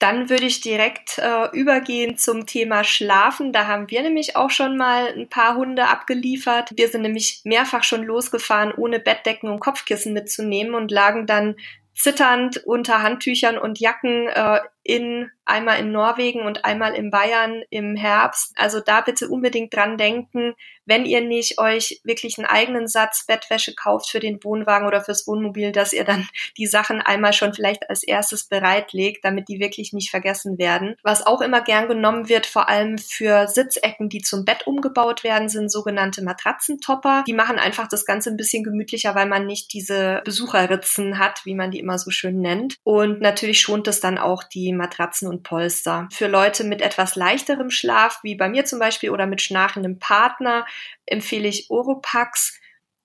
Dann 0.00 0.30
würde 0.30 0.46
ich 0.46 0.62
direkt 0.62 1.18
äh, 1.18 1.48
übergehen 1.52 2.16
zum 2.16 2.46
Thema 2.46 2.84
Schlafen. 2.84 3.52
Da 3.52 3.66
haben 3.66 3.90
wir 3.90 4.02
nämlich 4.02 4.34
auch 4.34 4.50
schon 4.50 4.78
mal 4.78 5.12
ein 5.14 5.28
paar 5.28 5.56
Hunde 5.56 5.88
abgeliefert. 5.88 6.70
Wir 6.74 6.88
sind 6.88 7.02
nämlich 7.02 7.42
mehrfach 7.44 7.84
schon 7.84 8.02
losgefahren, 8.02 8.72
ohne 8.74 8.98
Bettdecken 8.98 9.50
und 9.50 9.60
Kopfkissen 9.60 10.14
mitzunehmen 10.14 10.74
und 10.74 10.90
lagen 10.90 11.26
dann 11.26 11.54
zitternd 11.94 12.56
unter 12.64 13.02
Handtüchern 13.02 13.58
und 13.58 13.78
Jacken 13.78 14.26
äh, 14.28 14.60
in 14.90 15.30
einmal 15.44 15.78
in 15.78 15.92
Norwegen 15.92 16.42
und 16.42 16.64
einmal 16.64 16.94
in 16.94 17.10
Bayern 17.10 17.62
im 17.70 17.96
Herbst. 17.96 18.52
Also 18.56 18.80
da 18.80 19.00
bitte 19.00 19.28
unbedingt 19.28 19.74
dran 19.74 19.98
denken, 19.98 20.54
wenn 20.84 21.04
ihr 21.04 21.20
nicht 21.20 21.58
euch 21.58 22.00
wirklich 22.02 22.38
einen 22.38 22.46
eigenen 22.46 22.88
Satz 22.88 23.24
Bettwäsche 23.26 23.74
kauft 23.74 24.10
für 24.10 24.18
den 24.18 24.42
Wohnwagen 24.42 24.88
oder 24.88 25.00
fürs 25.00 25.26
Wohnmobil, 25.26 25.70
dass 25.70 25.92
ihr 25.92 26.04
dann 26.04 26.26
die 26.58 26.66
Sachen 26.66 27.00
einmal 27.00 27.32
schon 27.32 27.54
vielleicht 27.54 27.88
als 27.88 28.02
erstes 28.02 28.48
bereitlegt, 28.48 29.24
damit 29.24 29.48
die 29.48 29.60
wirklich 29.60 29.92
nicht 29.92 30.10
vergessen 30.10 30.58
werden. 30.58 30.96
Was 31.02 31.24
auch 31.24 31.40
immer 31.40 31.60
gern 31.60 31.86
genommen 31.86 32.28
wird, 32.28 32.46
vor 32.46 32.68
allem 32.68 32.98
für 32.98 33.46
Sitzecken, 33.46 34.08
die 34.08 34.22
zum 34.22 34.44
Bett 34.44 34.66
umgebaut 34.66 35.22
werden, 35.22 35.48
sind 35.48 35.70
sogenannte 35.70 36.22
Matratzentopper. 36.22 37.24
Die 37.26 37.34
machen 37.34 37.58
einfach 37.58 37.88
das 37.88 38.04
Ganze 38.04 38.30
ein 38.30 38.36
bisschen 38.36 38.64
gemütlicher, 38.64 39.14
weil 39.14 39.26
man 39.26 39.46
nicht 39.46 39.72
diese 39.72 40.22
Besucherritzen 40.24 41.18
hat, 41.18 41.42
wie 41.44 41.54
man 41.54 41.70
die 41.70 41.78
immer 41.78 41.98
so 41.98 42.10
schön 42.10 42.40
nennt. 42.40 42.76
Und 42.82 43.20
natürlich 43.20 43.60
schont 43.60 43.86
es 43.86 44.00
dann 44.00 44.18
auch 44.18 44.42
die 44.42 44.72
Matratzen 44.80 45.28
und 45.28 45.42
Polster. 45.42 46.08
Für 46.12 46.26
Leute 46.26 46.64
mit 46.64 46.82
etwas 46.82 47.14
leichterem 47.14 47.70
Schlaf, 47.70 48.20
wie 48.22 48.34
bei 48.34 48.48
mir 48.48 48.64
zum 48.64 48.78
Beispiel, 48.78 49.10
oder 49.10 49.26
mit 49.26 49.42
schnarchendem 49.42 49.98
Partner, 49.98 50.66
empfehle 51.06 51.48
ich 51.48 51.70
Oropax 51.70 52.58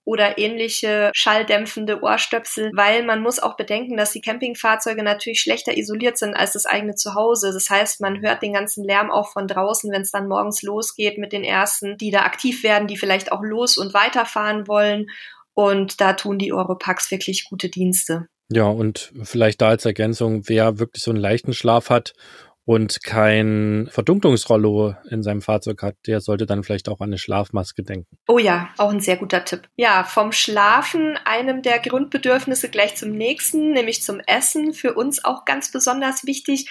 oder 0.06 0.38
ähnliche 0.38 1.10
schalldämpfende 1.14 2.00
Ohrstöpsel, 2.00 2.70
weil 2.74 3.02
man 3.02 3.20
muss 3.22 3.40
auch 3.40 3.56
bedenken, 3.56 3.96
dass 3.96 4.12
die 4.12 4.20
Campingfahrzeuge 4.20 5.02
natürlich 5.02 5.40
schlechter 5.40 5.76
isoliert 5.76 6.16
sind 6.16 6.34
als 6.34 6.52
das 6.52 6.64
eigene 6.64 6.94
Zuhause. 6.94 7.52
Das 7.52 7.68
heißt, 7.68 8.00
man 8.00 8.22
hört 8.22 8.40
den 8.40 8.52
ganzen 8.52 8.84
Lärm 8.84 9.10
auch 9.10 9.32
von 9.32 9.48
draußen, 9.48 9.90
wenn 9.90 10.02
es 10.02 10.12
dann 10.12 10.28
morgens 10.28 10.62
losgeht 10.62 11.18
mit 11.18 11.32
den 11.32 11.42
ersten, 11.42 11.96
die 11.98 12.12
da 12.12 12.20
aktiv 12.20 12.62
werden, 12.62 12.86
die 12.86 12.96
vielleicht 12.96 13.32
auch 13.32 13.42
los 13.42 13.78
und 13.78 13.94
weiterfahren 13.94 14.68
wollen. 14.68 15.08
Und 15.54 16.00
da 16.00 16.12
tun 16.12 16.38
die 16.38 16.52
Oropax 16.52 17.10
wirklich 17.10 17.48
gute 17.48 17.68
Dienste. 17.68 18.28
Ja, 18.48 18.66
und 18.66 19.12
vielleicht 19.22 19.60
da 19.60 19.68
als 19.68 19.84
Ergänzung, 19.84 20.48
wer 20.48 20.78
wirklich 20.78 21.02
so 21.02 21.10
einen 21.10 21.20
leichten 21.20 21.52
Schlaf 21.52 21.90
hat 21.90 22.14
und 22.64 23.02
kein 23.04 23.88
Verdunklungsrollo 23.90 24.94
in 25.08 25.22
seinem 25.22 25.40
Fahrzeug 25.40 25.82
hat, 25.82 25.96
der 26.06 26.20
sollte 26.20 26.46
dann 26.46 26.64
vielleicht 26.64 26.88
auch 26.88 27.00
an 27.00 27.10
eine 27.10 27.18
Schlafmaske 27.18 27.82
denken. 27.82 28.18
Oh 28.26 28.38
ja, 28.38 28.68
auch 28.76 28.90
ein 28.90 29.00
sehr 29.00 29.16
guter 29.16 29.44
Tipp. 29.44 29.68
Ja, 29.76 30.04
vom 30.04 30.32
Schlafen, 30.32 31.16
einem 31.24 31.62
der 31.62 31.78
Grundbedürfnisse 31.78 32.68
gleich 32.68 32.96
zum 32.96 33.12
nächsten, 33.12 33.72
nämlich 33.72 34.02
zum 34.02 34.20
Essen. 34.26 34.74
Für 34.74 34.94
uns 34.94 35.24
auch 35.24 35.44
ganz 35.44 35.70
besonders 35.70 36.26
wichtig. 36.26 36.68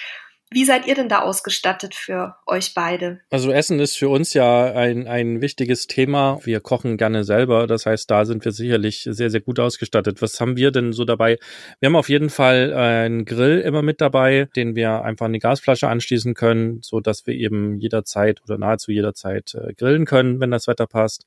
Wie 0.52 0.64
seid 0.64 0.86
ihr 0.86 0.94
denn 0.94 1.08
da 1.08 1.22
ausgestattet 1.22 1.96
für 1.96 2.36
euch 2.46 2.72
beide? 2.72 3.20
Also 3.30 3.50
Essen 3.50 3.80
ist 3.80 3.96
für 3.96 4.08
uns 4.08 4.32
ja 4.32 4.72
ein, 4.72 5.08
ein 5.08 5.40
wichtiges 5.40 5.88
Thema. 5.88 6.38
Wir 6.44 6.60
kochen 6.60 6.96
gerne 6.96 7.24
selber. 7.24 7.66
Das 7.66 7.84
heißt, 7.84 8.08
da 8.08 8.24
sind 8.24 8.44
wir 8.44 8.52
sicherlich 8.52 9.08
sehr, 9.10 9.28
sehr 9.28 9.40
gut 9.40 9.58
ausgestattet. 9.58 10.22
Was 10.22 10.40
haben 10.40 10.56
wir 10.56 10.70
denn 10.70 10.92
so 10.92 11.04
dabei? 11.04 11.38
Wir 11.80 11.88
haben 11.88 11.96
auf 11.96 12.08
jeden 12.08 12.30
Fall 12.30 12.72
einen 12.72 13.24
Grill 13.24 13.58
immer 13.58 13.82
mit 13.82 14.00
dabei, 14.00 14.48
den 14.54 14.76
wir 14.76 15.02
einfach 15.02 15.26
an 15.26 15.32
die 15.32 15.40
Gasflasche 15.40 15.88
anschließen 15.88 16.34
können, 16.34 16.78
so 16.80 17.00
dass 17.00 17.26
wir 17.26 17.34
eben 17.34 17.80
jederzeit 17.80 18.40
oder 18.44 18.56
nahezu 18.56 18.92
jederzeit 18.92 19.54
äh, 19.54 19.74
grillen 19.74 20.04
können, 20.04 20.38
wenn 20.38 20.52
das 20.52 20.68
Wetter 20.68 20.86
passt. 20.86 21.26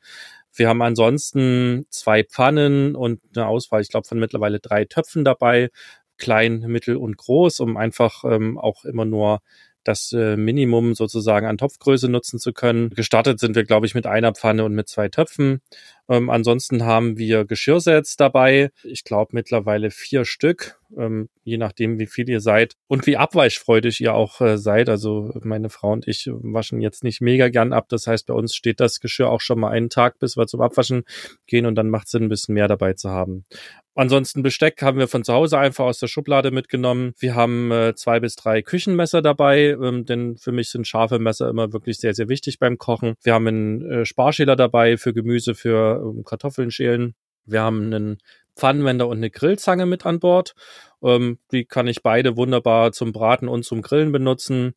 Wir 0.54 0.68
haben 0.68 0.82
ansonsten 0.82 1.86
zwei 1.90 2.24
Pfannen 2.24 2.96
und 2.96 3.22
eine 3.36 3.48
Auswahl, 3.48 3.82
ich 3.82 3.90
glaube, 3.90 4.08
von 4.08 4.20
mittlerweile 4.20 4.60
drei 4.60 4.86
Töpfen 4.86 5.24
dabei, 5.24 5.70
klein, 6.20 6.60
mittel 6.68 6.96
und 6.96 7.18
groß, 7.18 7.60
um 7.62 7.78
einfach 7.78 8.24
ähm, 8.26 8.58
auch 8.58 8.86
immer 8.86 9.06
nur 9.06 9.40
das 9.84 10.12
äh, 10.12 10.38
Minimum 10.38 10.94
sozusagen 10.94 11.48
an 11.48 11.58
Topfgröße 11.58 12.10
nutzen 12.10 12.40
zu 12.40 12.54
können. 12.54 12.90
Gestartet 12.92 13.40
sind 13.40 13.56
wir, 13.56 13.64
glaube 13.64 13.86
ich, 13.86 13.96
mit 13.96 14.06
einer 14.06 14.34
Pfanne 14.34 14.66
und 14.66 14.76
mit 14.76 14.90
zwei 14.90 15.10
Töpfen. 15.10 15.62
Ähm, 16.10 16.30
ansonsten 16.32 16.84
haben 16.84 17.18
wir 17.18 17.46
Geschirrsets 17.46 18.18
dabei. 18.18 18.72
Ich 18.84 19.04
glaube 19.04 19.30
mittlerweile 19.34 19.92
vier 19.92 20.26
Stück, 20.26 20.80
ähm, 20.98 21.30
je 21.44 21.58
nachdem, 21.58 22.00
wie 22.00 22.08
viel 22.08 22.28
ihr 22.30 22.42
seid 22.42 22.74
und 22.88 23.06
wie 23.06 23.16
abweichfreudig 23.16 24.02
ihr 24.02 24.16
auch 24.16 24.42
äh, 24.42 24.58
seid. 24.58 24.90
Also 24.90 25.32
meine 25.44 25.70
Frau 25.70 25.92
und 25.92 26.08
ich 26.08 26.28
waschen 26.32 26.82
jetzt 26.82 27.04
nicht 27.04 27.22
mega 27.22 27.50
gern 27.50 27.74
ab. 27.74 27.86
Das 27.90 28.08
heißt, 28.08 28.26
bei 28.26 28.34
uns 28.34 28.56
steht 28.56 28.80
das 28.80 29.00
Geschirr 29.00 29.30
auch 29.30 29.42
schon 29.42 29.60
mal 29.60 29.70
einen 29.70 29.90
Tag, 29.90 30.18
bis 30.18 30.36
wir 30.36 30.48
zum 30.48 30.62
Abwaschen 30.62 31.04
gehen 31.46 31.68
und 31.68 31.76
dann 31.76 31.92
macht 31.92 32.06
es 32.06 32.12
Sinn, 32.12 32.24
ein 32.24 32.30
bisschen 32.30 32.56
mehr 32.56 32.68
dabei 32.68 32.94
zu 32.94 33.12
haben. 33.12 33.46
Ansonsten 34.00 34.44
Besteck 34.44 34.82
haben 34.82 34.98
wir 34.98 35.10
von 35.10 35.26
zu 35.26 35.34
Hause 35.34 35.60
einfach 35.60 35.84
aus 35.84 36.00
der 36.00 36.08
Schublade 36.08 36.52
mitgenommen. 36.52 37.12
Wir 37.20 37.36
haben 37.36 37.70
äh, 37.70 37.96
zwei 37.96 38.22
bis 38.22 38.38
drei 38.38 38.62
Küchenmesser 38.62 39.22
dabei, 39.22 39.72
ähm, 39.72 40.06
denn 40.06 40.38
für 40.38 40.54
mich 40.54 40.70
sind 40.70 40.88
scharfe 40.88 41.20
Messer 41.20 41.50
immer 41.50 41.74
wirklich 41.74 41.98
sehr, 41.98 42.14
sehr 42.14 42.30
wichtig 42.30 42.60
beim 42.60 42.78
Kochen. 42.78 43.16
Wir 43.24 43.34
haben 43.34 43.48
einen 43.48 43.92
äh, 43.92 44.06
Sparschäler 44.06 44.56
dabei 44.56 44.96
für 44.96 45.14
Gemüse, 45.14 45.54
für 45.54 45.99
ähm, 46.00 46.24
Kartoffeln 46.24 46.72
schälen. 46.72 47.16
Wir 47.46 47.62
haben 47.62 47.86
einen 47.86 48.18
Pfannenwender 48.56 49.08
und 49.08 49.18
eine 49.18 49.30
Grillzange 49.30 49.86
mit 49.86 50.06
an 50.06 50.20
Bord. 50.20 50.54
Ähm, 51.02 51.40
die 51.52 51.66
kann 51.66 51.88
ich 51.88 52.04
beide 52.04 52.38
wunderbar 52.38 52.92
zum 52.92 53.12
Braten 53.12 53.48
und 53.48 53.64
zum 53.64 53.82
Grillen 53.82 54.12
benutzen 54.12 54.76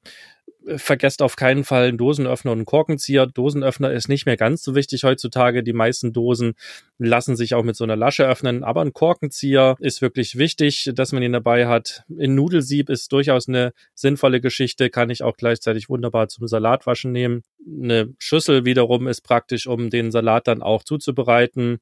vergesst 0.77 1.23
auf 1.23 1.37
keinen 1.37 1.65
Fall 1.65 1.89
einen 1.89 1.99
Dosenöffner 1.99 2.53
und 2.53 2.59
einen 2.59 2.67
Korkenzieher. 2.67 3.27
Dosenöffner 3.27 3.93
ist 3.93 4.09
nicht 4.09 4.27
mehr 4.27 4.37
ganz 4.37 4.63
so 4.63 4.75
wichtig 4.75 5.05
heutzutage. 5.05 5.63
Die 5.63 5.73
meisten 5.73 6.13
Dosen 6.13 6.55
lassen 6.99 7.37
sich 7.37 7.55
auch 7.55 7.63
mit 7.63 7.77
so 7.77 7.85
einer 7.85 7.97
Lasche 7.97 8.27
öffnen, 8.27 8.65
aber 8.65 8.83
ein 8.83 8.93
Korkenzieher 8.93 9.77
ist 9.81 10.03
wirklich 10.03 10.39
wichtig, 10.39 10.91
dass 10.95 11.13
man 11.13 11.23
ihn 11.23 11.33
dabei 11.33 11.67
hat. 11.67 12.05
Ein 12.09 12.35
Nudelsieb 12.35 12.91
ist 12.91 13.13
durchaus 13.13 13.49
eine 13.49 13.73
sinnvolle 13.95 14.41
Geschichte, 14.41 14.91
kann 14.91 15.11
ich 15.11 15.23
auch 15.23 15.37
gleichzeitig 15.37 15.89
wunderbar 15.89 16.29
zum 16.29 16.47
Salatwaschen 16.47 17.13
nehmen. 17.13 17.43
Eine 17.67 18.15
Schüssel 18.19 18.65
wiederum 18.65 19.07
ist 19.09 19.23
praktisch, 19.23 19.67
um 19.67 19.91
den 19.91 20.11
Salat 20.11 20.49
dann 20.49 20.63
auch 20.63 20.83
zuzubereiten. 20.83 21.79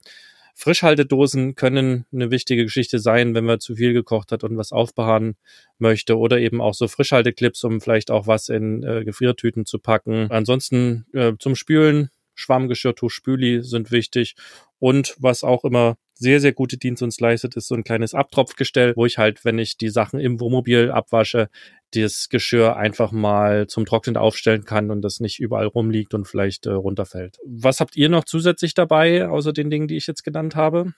Frischhaltedosen 0.55 1.55
können 1.55 2.05
eine 2.13 2.31
wichtige 2.31 2.65
Geschichte 2.65 2.99
sein, 2.99 3.35
wenn 3.35 3.45
man 3.45 3.61
zu 3.61 3.77
viel 3.77 3.93
gekocht 3.93 4.31
hat 4.33 4.45
und 4.45 4.57
was 4.57 4.73
aufbewahren 4.73 5.37
möchte 5.79 6.19
oder 6.19 6.39
eben 6.39 6.61
auch 6.61 6.75
so 6.75 6.87
Frischhalteclips, 6.87 7.65
um 7.65 7.81
vielleicht 7.81 8.11
auch 8.11 8.27
was 8.27 8.49
in 8.49 8.83
äh, 8.83 9.05
Gefriertüten 9.05 9.65
zu 9.65 9.79
packen. 9.79 10.31
Ansonsten 10.31 11.07
äh, 11.15 11.33
zum 11.39 11.55
Spülen 11.55 12.11
Schwammgeschirrtuch, 12.35 13.11
Spüli 13.11 13.63
sind 13.63 13.91
wichtig 13.91 14.35
und 14.79 15.15
was 15.19 15.45
auch 15.45 15.65
immer 15.65 15.97
sehr, 16.15 16.41
sehr 16.41 16.53
gute 16.53 16.77
Dienst 16.77 17.03
uns 17.03 17.21
leistet, 17.21 17.57
ist 17.57 17.69
so 17.69 17.75
ein 17.75 17.85
kleines 17.85 18.15
Abtropfgestell, 18.15 18.95
wo 18.97 19.07
ich 19.07 19.19
halt, 19.19 19.45
wenn 19.45 19.59
ich 19.59 19.79
die 19.79 19.89
Sachen 19.89 20.21
im 20.21 20.41
Wohnmobil 20.41 20.91
abwasche, 20.91 21.49
das 21.95 22.29
Geschirr 22.29 22.77
einfach 22.77 23.13
mal 23.13 23.67
zum 23.67 23.85
Trocknen 23.87 24.17
aufstellen 24.17 24.65
kann 24.65 24.91
und 24.91 25.03
das 25.03 25.21
nicht 25.21 25.41
überall 25.41 25.67
rumliegt 25.67 26.15
und 26.15 26.27
vielleicht 26.27 26.67
äh, 26.67 26.71
runterfällt. 26.71 27.39
Was 27.45 27.81
habt 27.81 27.97
ihr 27.97 28.09
noch 28.09 28.25
zusätzlich 28.25 28.75
dabei, 28.75 29.29
außer 29.29 29.53
den 29.53 29.71
Dingen, 29.71 29.89
die 29.89 29.97
ich 29.97 30.07
jetzt 30.07 30.25
genannt 30.25 30.57
habe? 30.57 30.93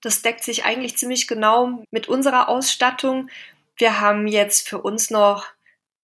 Das 0.00 0.22
deckt 0.22 0.44
sich 0.44 0.64
eigentlich 0.64 0.96
ziemlich 0.96 1.26
genau 1.26 1.82
mit 1.90 2.08
unserer 2.08 2.48
Ausstattung. 2.48 3.28
Wir 3.76 4.00
haben 4.00 4.26
jetzt 4.26 4.68
für 4.68 4.78
uns 4.78 5.10
noch 5.10 5.46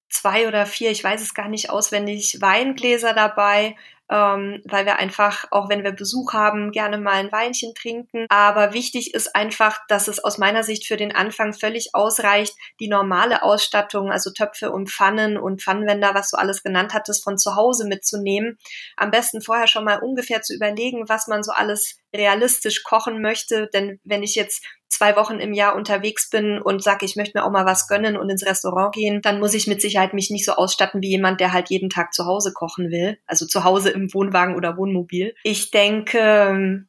zwei 0.09 0.49
oder 0.49 0.67
vier, 0.67 0.91
ich 0.91 1.03
weiß 1.03 1.21
es 1.21 1.35
gar 1.35 1.49
nicht 1.49 1.71
auswendig, 1.71 2.41
Weingläser 2.41 3.15
dabei, 3.15 3.77
ähm, 4.11 4.63
weil 4.65 4.85
wir 4.85 4.99
einfach, 4.99 5.47
auch 5.51 5.69
wenn 5.69 5.83
wir 5.83 5.93
Besuch 5.93 6.33
haben, 6.33 6.73
gerne 6.73 6.99
mal 6.99 7.15
ein 7.15 7.33
Weinchen 7.33 7.75
trinken. 7.75 8.27
Aber 8.29 8.73
wichtig 8.75 9.15
ist 9.15 9.35
einfach, 9.35 9.79
dass 9.89 10.09
es 10.09 10.23
aus 10.23 10.39
meiner 10.39 10.63
Sicht 10.63 10.87
für 10.87 10.97
den 10.97 11.15
Anfang 11.15 11.53
völlig 11.55 11.91
ausreicht, 11.95 12.55
die 12.81 12.89
normale 12.89 13.43
Ausstattung, 13.43 14.11
also 14.11 14.31
Töpfe 14.31 14.71
und 14.71 14.91
Pfannen 14.91 15.39
und 15.39 15.63
Pfannenwender, 15.63 16.15
was 16.15 16.31
du 16.31 16.37
alles 16.37 16.63
genannt 16.63 16.93
hattest, 16.93 17.25
von 17.25 17.39
zu 17.39 17.57
Hause 17.57 17.87
mitzunehmen. 17.87 18.59
Am 18.97 19.11
besten 19.11 19.41
vorher 19.41 19.67
schon 19.67 19.85
mal 19.85 20.01
ungefähr 20.01 20.43
zu 20.43 20.55
überlegen, 20.55 21.09
was 21.09 21.27
man 21.27 21.43
so 21.43 21.53
alles 21.53 21.99
realistisch 22.15 22.83
kochen 22.83 23.23
möchte. 23.23 23.69
Denn 23.73 24.01
wenn 24.05 24.23
ich 24.23 24.35
jetzt 24.35 24.65
zwei 24.95 25.17
Wochen 25.17 25.41
im 25.41 25.53
Jahr 25.53 25.77
unterwegs 25.77 26.31
bin 26.31 26.61
und 26.61 26.83
sage, 26.83 27.05
ich 27.05 27.17
möchte 27.17 27.39
mir 27.39 27.45
auch 27.45 27.51
mal 27.51 27.67
was 27.67 27.89
gönnen 27.89 28.17
und 28.17 28.31
ins 28.31 28.47
Restaurant 28.47 28.95
gehen, 28.95 29.21
dann 29.23 29.41
muss 29.41 29.55
ich 29.55 29.67
mit 29.67 29.81
Sicherheit 29.83 30.15
mich 30.15 30.31
nicht 30.31 30.45
so 30.45 30.53
ausstatten 30.53 31.03
wie 31.03 31.11
jemand, 31.11 31.41
der 31.41 31.53
halt 31.53 31.71
jeden 31.71 31.91
Tag 31.91 32.15
zu 32.15 32.27
Hause 32.27 32.53
kochen 32.53 32.91
will. 32.91 33.19
Also 33.27 33.47
zu 33.47 33.65
Hause 33.65 33.91
im 33.91 34.13
Wohnwagen 34.15 34.57
oder 34.57 34.77
Wohnmobil. 34.77 35.35
Ich 35.43 35.71
denke, 35.71 36.87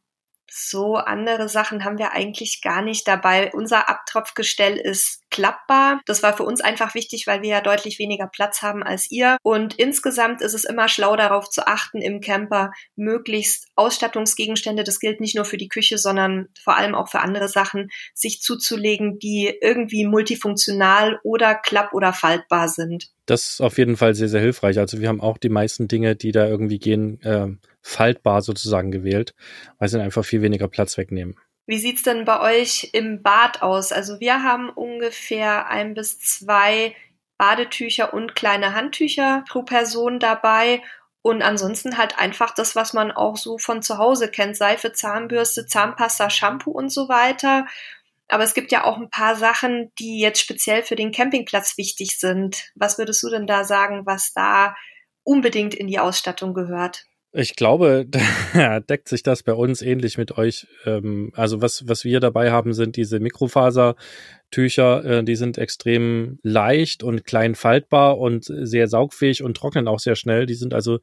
so 0.49 0.95
andere 0.95 1.49
Sachen 1.49 1.83
haben 1.83 1.97
wir 1.97 2.13
eigentlich 2.13 2.61
gar 2.61 2.81
nicht 2.81 3.07
dabei. 3.07 3.51
Unser 3.53 3.89
Abtropfgestell 3.89 4.77
ist 4.77 5.21
klappbar. 5.29 6.01
Das 6.05 6.23
war 6.23 6.35
für 6.35 6.43
uns 6.43 6.61
einfach 6.61 6.95
wichtig, 6.95 7.27
weil 7.27 7.41
wir 7.41 7.49
ja 7.49 7.61
deutlich 7.61 7.99
weniger 7.99 8.27
Platz 8.27 8.61
haben 8.61 8.83
als 8.83 9.11
ihr. 9.11 9.37
Und 9.43 9.75
insgesamt 9.75 10.41
ist 10.41 10.53
es 10.53 10.63
immer 10.63 10.87
schlau 10.87 11.15
darauf 11.15 11.49
zu 11.49 11.67
achten, 11.67 12.01
im 12.01 12.21
Camper 12.21 12.71
möglichst 12.95 13.67
Ausstattungsgegenstände, 13.75 14.83
das 14.83 14.99
gilt 14.99 15.19
nicht 15.19 15.35
nur 15.35 15.45
für 15.45 15.57
die 15.57 15.67
Küche, 15.67 15.97
sondern 15.97 16.47
vor 16.63 16.77
allem 16.77 16.95
auch 16.95 17.09
für 17.09 17.19
andere 17.19 17.49
Sachen, 17.49 17.89
sich 18.13 18.41
zuzulegen, 18.41 19.19
die 19.19 19.53
irgendwie 19.61 20.05
multifunktional 20.05 21.19
oder 21.23 21.55
klapp- 21.55 21.93
oder 21.93 22.13
faltbar 22.13 22.69
sind. 22.69 23.09
Das 23.25 23.51
ist 23.51 23.61
auf 23.61 23.77
jeden 23.77 23.97
Fall 23.97 24.13
sehr, 24.13 24.29
sehr 24.29 24.41
hilfreich. 24.41 24.77
Also 24.77 24.99
wir 24.99 25.09
haben 25.09 25.21
auch 25.21 25.37
die 25.37 25.49
meisten 25.49 25.87
Dinge, 25.87 26.15
die 26.15 26.31
da 26.31 26.47
irgendwie 26.47 26.79
gehen, 26.79 27.19
äh, 27.23 27.47
faltbar 27.85 28.41
sozusagen 28.41 28.91
gewählt, 28.91 29.35
weil 29.77 29.87
sie 29.87 30.01
einfach 30.01 30.25
viel 30.25 30.41
weniger 30.41 30.67
Platz 30.67 30.97
wegnehmen. 30.97 31.35
Wie 31.67 31.77
sieht's 31.77 32.01
denn 32.01 32.25
bei 32.25 32.41
euch 32.41 32.89
im 32.93 33.21
Bad 33.21 33.61
aus? 33.61 33.91
Also 33.91 34.19
wir 34.19 34.41
haben 34.43 34.69
ungefähr 34.69 35.67
ein 35.67 35.93
bis 35.93 36.19
zwei 36.19 36.95
Badetücher 37.37 38.13
und 38.13 38.35
kleine 38.35 38.73
Handtücher 38.73 39.43
pro 39.47 39.61
Person 39.63 40.19
dabei 40.19 40.81
und 41.21 41.43
ansonsten 41.43 41.97
halt 41.97 42.17
einfach 42.17 42.53
das, 42.55 42.75
was 42.75 42.93
man 42.93 43.11
auch 43.11 43.37
so 43.37 43.57
von 43.59 43.83
zu 43.83 43.99
Hause 43.99 44.29
kennt. 44.29 44.57
Seife, 44.57 44.91
Zahnbürste, 44.91 45.67
Zahnpasta, 45.67 46.29
Shampoo 46.29 46.71
und 46.71 46.89
so 46.89 47.07
weiter. 47.07 47.67
Aber 48.29 48.43
es 48.43 48.55
gibt 48.55 48.71
ja 48.71 48.83
auch 48.83 48.97
ein 48.97 49.11
paar 49.11 49.35
Sachen, 49.35 49.91
die 49.99 50.19
jetzt 50.19 50.39
speziell 50.39 50.81
für 50.81 50.95
den 50.95 51.11
Campingplatz 51.11 51.77
wichtig 51.77 52.19
sind. 52.19 52.71
Was 52.73 52.97
würdest 52.97 53.21
du 53.21 53.29
denn 53.29 53.45
da 53.45 53.63
sagen, 53.63 54.07
was 54.07 54.33
da 54.33 54.75
unbedingt 55.23 55.75
in 55.75 55.87
die 55.87 55.99
Ausstattung 55.99 56.55
gehört? 56.55 57.05
Ich 57.37 57.57
glaube, 57.57 58.07
da 58.53 58.79
deckt 58.79 59.09
sich 59.09 59.21
das 59.21 59.43
bei 59.43 59.53
uns 59.53 59.81
ähnlich 59.81 60.17
mit 60.17 60.37
euch. 60.37 60.67
Ähm, 60.85 61.31
also 61.35 61.61
was, 61.61 61.87
was 61.87 62.05
wir 62.05 62.21
dabei 62.21 62.51
haben, 62.51 62.73
sind 62.73 62.95
diese 62.95 63.19
Mikrofasertücher. 63.19 63.95
Äh, 64.57 65.23
die 65.23 65.35
sind 65.35 65.57
extrem 65.57 66.39
leicht 66.43 67.03
und 67.03 67.25
klein 67.25 67.55
faltbar 67.55 68.17
und 68.17 68.45
sehr 68.45 68.87
saugfähig 68.87 69.43
und 69.43 69.57
trocknen 69.57 69.87
auch 69.87 69.99
sehr 69.99 70.15
schnell. 70.15 70.45
Die 70.45 70.53
sind 70.53 70.73
also 70.73 70.99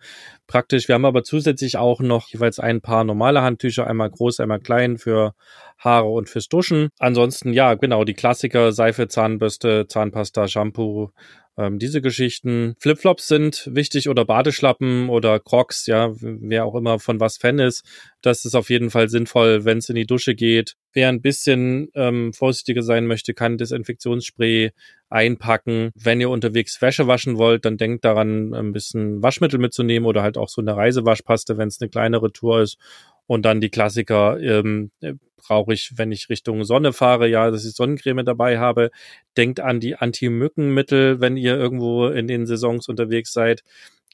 praktisch. 0.47 0.89
Wir 0.89 0.95
haben 0.95 1.05
aber 1.05 1.23
zusätzlich 1.23 1.77
auch 1.77 2.01
noch 2.01 2.29
jeweils 2.29 2.59
ein 2.59 2.81
paar 2.81 3.05
normale 3.05 3.43
Handtücher, 3.43 3.87
einmal 3.87 4.11
groß, 4.11 4.41
einmal 4.41 4.61
klein 4.61 4.99
für 4.99 5.35
Haare 5.79 6.09
und 6.09 6.29
fürs 6.29 6.49
Duschen. 6.49 6.89
Ansonsten, 6.99 7.53
ja, 7.53 7.75
genau, 7.75 8.05
die 8.05 8.15
Klassiker, 8.15 8.73
Seife, 8.73 9.09
Zahnbürste, 9.09 9.87
Zahnpasta, 9.89 10.49
Shampoo, 10.49 11.11
ähm, 11.59 11.79
diese 11.79 12.01
Geschichten. 12.01 12.75
Flipflops 12.79 13.29
sind 13.29 13.69
wichtig 13.73 14.09
oder 14.09 14.25
Badeschlappen 14.25 15.09
oder 15.09 15.39
Crocs, 15.41 15.87
ja, 15.87 16.13
wer 16.21 16.65
auch 16.65 16.75
immer 16.75 16.99
von 16.99 17.21
was 17.21 17.37
Fan 17.37 17.59
ist. 17.59 17.85
Das 18.23 18.45
ist 18.45 18.55
auf 18.55 18.71
jeden 18.71 18.91
Fall 18.91 19.09
sinnvoll, 19.09 19.65
wenn 19.65 19.79
es 19.79 19.89
in 19.89 19.97
die 19.97 20.07
Dusche 20.07 20.35
geht. 20.35 20.77
Wer 20.93 21.09
ein 21.09 21.23
bisschen 21.23 21.89
ähm, 21.95 22.33
vorsichtiger 22.33 22.83
sein 22.83 23.07
möchte, 23.07 23.35
kann 23.35 23.59
Desinfektionsspray 23.59 24.73
einpacken. 25.09 25.91
Wenn 25.95 26.21
ihr 26.21 26.31
unterwegs 26.31 26.81
Wäsche 26.81 27.07
waschen 27.07 27.37
wollt, 27.39 27.65
dann 27.65 27.77
denkt 27.77 28.05
daran, 28.05 28.55
ein 28.55 28.73
bisschen 28.73 29.23
Waschmittel 29.23 29.59
mitzunehmen 29.59 30.07
oder 30.07 30.23
halt 30.23 30.39
auch 30.39 30.49
so 30.49 30.61
eine 30.61 30.77
Reisewaschpaste, 30.77 31.59
wenn 31.59 31.69
es 31.69 31.81
eine 31.81 31.91
kleinere 31.91 32.33
Tour 32.33 32.63
ist. 32.63 32.79
Und 33.27 33.45
dann 33.45 33.61
die 33.61 33.71
Klassiker 33.71 34.41
ähm, 34.41 34.91
brauche 35.37 35.73
ich, 35.75 35.93
wenn 35.97 36.13
ich 36.13 36.29
Richtung 36.29 36.65
Sonne 36.65 36.93
fahre, 36.93 37.29
ja, 37.29 37.51
dass 37.51 37.65
ich 37.65 37.75
Sonnencreme 37.75 38.25
dabei 38.25 38.59
habe. 38.59 38.91
Denkt 39.37 39.61
an 39.61 39.81
die 39.81 39.97
Anti-Mückenmittel, 39.97 41.21
wenn 41.21 41.37
ihr 41.37 41.57
irgendwo 41.57 42.09
in 42.09 42.27
den 42.27 42.47
Saisons 42.47 42.89
unterwegs 42.89 43.33
seid. 43.33 43.63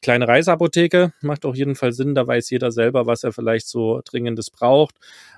Kleine 0.00 0.28
Reiseapotheke 0.28 1.12
macht 1.20 1.44
auf 1.44 1.56
jeden 1.56 1.74
Fall 1.74 1.92
Sinn. 1.92 2.14
Da 2.14 2.26
weiß 2.26 2.50
jeder 2.50 2.70
selber, 2.70 3.06
was 3.06 3.24
er 3.24 3.32
vielleicht 3.32 3.68
so 3.68 4.00
dringendes 4.04 4.50
braucht. 4.50 4.94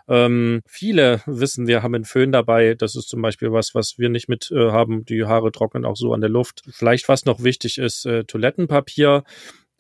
Ähm, 0.09 0.63
viele 0.67 1.23
wissen, 1.27 1.67
wir 1.67 1.83
haben 1.83 1.95
einen 1.95 2.05
Föhn 2.05 2.33
dabei. 2.33 2.75
Das 2.75 2.97
ist 2.97 3.09
zum 3.09 3.23
Beispiel 3.23 3.53
was, 3.53 3.75
was 3.75 3.99
wir 3.99 4.09
nicht 4.09 4.29
mit 4.29 4.51
äh, 4.51 4.71
haben. 4.71 5.05
Die 5.05 5.25
Haare 5.25 5.53
trocknen 5.53 5.85
auch 5.85 5.97
so 5.97 6.13
an 6.13 6.21
der 6.21 6.31
Luft. 6.31 6.63
Vielleicht 6.71 7.09
was 7.09 7.25
noch 7.25 7.43
wichtig 7.43 7.79
ist, 7.79 8.07
äh, 8.07 8.25
Toilettenpapier. 8.25 9.25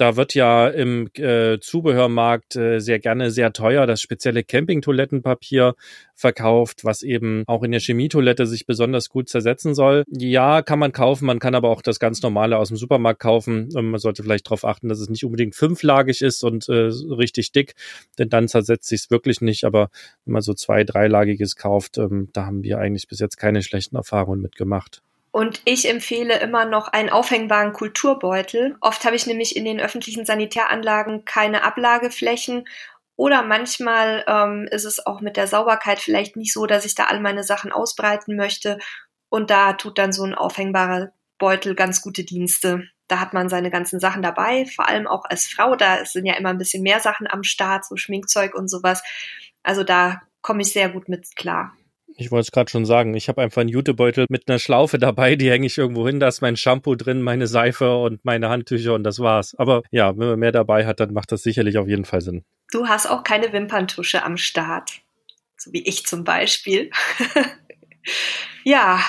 Da 0.00 0.16
wird 0.16 0.34
ja 0.34 0.66
im 0.66 1.10
äh, 1.18 1.60
Zubehörmarkt 1.60 2.56
äh, 2.56 2.78
sehr 2.78 2.98
gerne 2.98 3.30
sehr 3.30 3.52
teuer 3.52 3.86
das 3.86 4.00
spezielle 4.00 4.42
Campingtoilettenpapier 4.42 5.74
verkauft, 6.14 6.86
was 6.86 7.02
eben 7.02 7.44
auch 7.46 7.62
in 7.62 7.70
der 7.70 7.80
Chemietoilette 7.80 8.46
sich 8.46 8.64
besonders 8.64 9.10
gut 9.10 9.28
zersetzen 9.28 9.74
soll. 9.74 10.04
Ja, 10.08 10.62
kann 10.62 10.78
man 10.78 10.92
kaufen, 10.92 11.26
man 11.26 11.38
kann 11.38 11.54
aber 11.54 11.68
auch 11.68 11.82
das 11.82 12.00
ganz 12.00 12.22
normale 12.22 12.56
aus 12.56 12.68
dem 12.68 12.78
Supermarkt 12.78 13.20
kaufen. 13.20 13.68
Ähm, 13.76 13.90
man 13.90 14.00
sollte 14.00 14.22
vielleicht 14.22 14.46
darauf 14.46 14.64
achten, 14.64 14.88
dass 14.88 15.00
es 15.00 15.10
nicht 15.10 15.26
unbedingt 15.26 15.54
fünflagig 15.54 16.22
ist 16.22 16.44
und 16.44 16.66
äh, 16.70 16.88
richtig 17.10 17.52
dick, 17.52 17.74
denn 18.18 18.30
dann 18.30 18.48
zersetzt 18.48 18.88
sich 18.88 19.02
es 19.02 19.10
wirklich 19.10 19.42
nicht. 19.42 19.64
Aber 19.64 19.90
wenn 20.24 20.32
man 20.32 20.40
so 20.40 20.54
zwei, 20.54 20.82
dreilagiges 20.82 21.56
kauft, 21.56 21.98
ähm, 21.98 22.30
da 22.32 22.46
haben 22.46 22.62
wir 22.62 22.78
eigentlich 22.78 23.06
bis 23.06 23.18
jetzt 23.18 23.36
keine 23.36 23.60
schlechten 23.62 23.96
Erfahrungen 23.96 24.40
mitgemacht. 24.40 25.02
Und 25.32 25.62
ich 25.64 25.88
empfehle 25.88 26.38
immer 26.40 26.64
noch 26.64 26.88
einen 26.88 27.10
aufhängbaren 27.10 27.72
Kulturbeutel. 27.72 28.76
Oft 28.80 29.04
habe 29.04 29.14
ich 29.14 29.26
nämlich 29.26 29.54
in 29.56 29.64
den 29.64 29.80
öffentlichen 29.80 30.24
Sanitäranlagen 30.24 31.24
keine 31.24 31.62
Ablageflächen 31.62 32.64
oder 33.20 33.42
manchmal 33.42 34.24
ähm, 34.26 34.66
ist 34.70 34.86
es 34.86 35.04
auch 35.04 35.20
mit 35.20 35.36
der 35.36 35.46
Sauberkeit 35.46 35.98
vielleicht 35.98 36.36
nicht 36.36 36.54
so, 36.54 36.64
dass 36.64 36.86
ich 36.86 36.94
da 36.94 37.04
all 37.04 37.20
meine 37.20 37.44
Sachen 37.44 37.70
ausbreiten 37.70 38.34
möchte. 38.34 38.78
Und 39.28 39.50
da 39.50 39.74
tut 39.74 39.98
dann 39.98 40.10
so 40.14 40.24
ein 40.24 40.34
aufhängbarer 40.34 41.12
Beutel 41.38 41.74
ganz 41.74 42.00
gute 42.00 42.24
Dienste. 42.24 42.88
Da 43.08 43.20
hat 43.20 43.34
man 43.34 43.50
seine 43.50 43.70
ganzen 43.70 44.00
Sachen 44.00 44.22
dabei, 44.22 44.64
vor 44.64 44.88
allem 44.88 45.06
auch 45.06 45.26
als 45.26 45.46
Frau. 45.46 45.76
Da 45.76 46.06
sind 46.06 46.24
ja 46.24 46.34
immer 46.38 46.48
ein 46.48 46.56
bisschen 46.56 46.82
mehr 46.82 47.00
Sachen 47.00 47.26
am 47.30 47.42
Start, 47.42 47.84
so 47.84 47.96
Schminkzeug 47.96 48.54
und 48.54 48.68
sowas. 48.68 49.02
Also 49.62 49.84
da 49.84 50.22
komme 50.40 50.62
ich 50.62 50.72
sehr 50.72 50.88
gut 50.88 51.10
mit 51.10 51.36
klar. 51.36 51.74
Ich 52.20 52.30
wollte 52.30 52.42
es 52.42 52.52
gerade 52.52 52.70
schon 52.70 52.84
sagen. 52.84 53.14
Ich 53.14 53.30
habe 53.30 53.40
einfach 53.40 53.62
einen 53.62 53.70
Jutebeutel 53.70 54.26
mit 54.28 54.46
einer 54.46 54.58
Schlaufe 54.58 54.98
dabei, 54.98 55.36
die 55.36 55.50
hänge 55.50 55.66
ich 55.66 55.78
irgendwo 55.78 56.06
hin. 56.06 56.20
Da 56.20 56.28
ist 56.28 56.42
mein 56.42 56.54
Shampoo 56.54 56.94
drin, 56.94 57.22
meine 57.22 57.46
Seife 57.46 57.96
und 57.96 58.22
meine 58.26 58.50
Handtücher 58.50 58.92
und 58.92 59.04
das 59.04 59.20
war's. 59.20 59.54
Aber 59.56 59.82
ja, 59.90 60.16
wenn 60.18 60.28
man 60.28 60.38
mehr 60.38 60.52
dabei 60.52 60.86
hat, 60.86 61.00
dann 61.00 61.14
macht 61.14 61.32
das 61.32 61.42
sicherlich 61.42 61.78
auf 61.78 61.88
jeden 61.88 62.04
Fall 62.04 62.20
Sinn. 62.20 62.44
Du 62.72 62.88
hast 62.88 63.06
auch 63.06 63.24
keine 63.24 63.54
Wimperntusche 63.54 64.22
am 64.22 64.36
Start. 64.36 65.00
So 65.56 65.72
wie 65.72 65.82
ich 65.82 66.04
zum 66.04 66.24
Beispiel. 66.24 66.90
ja, 68.64 69.00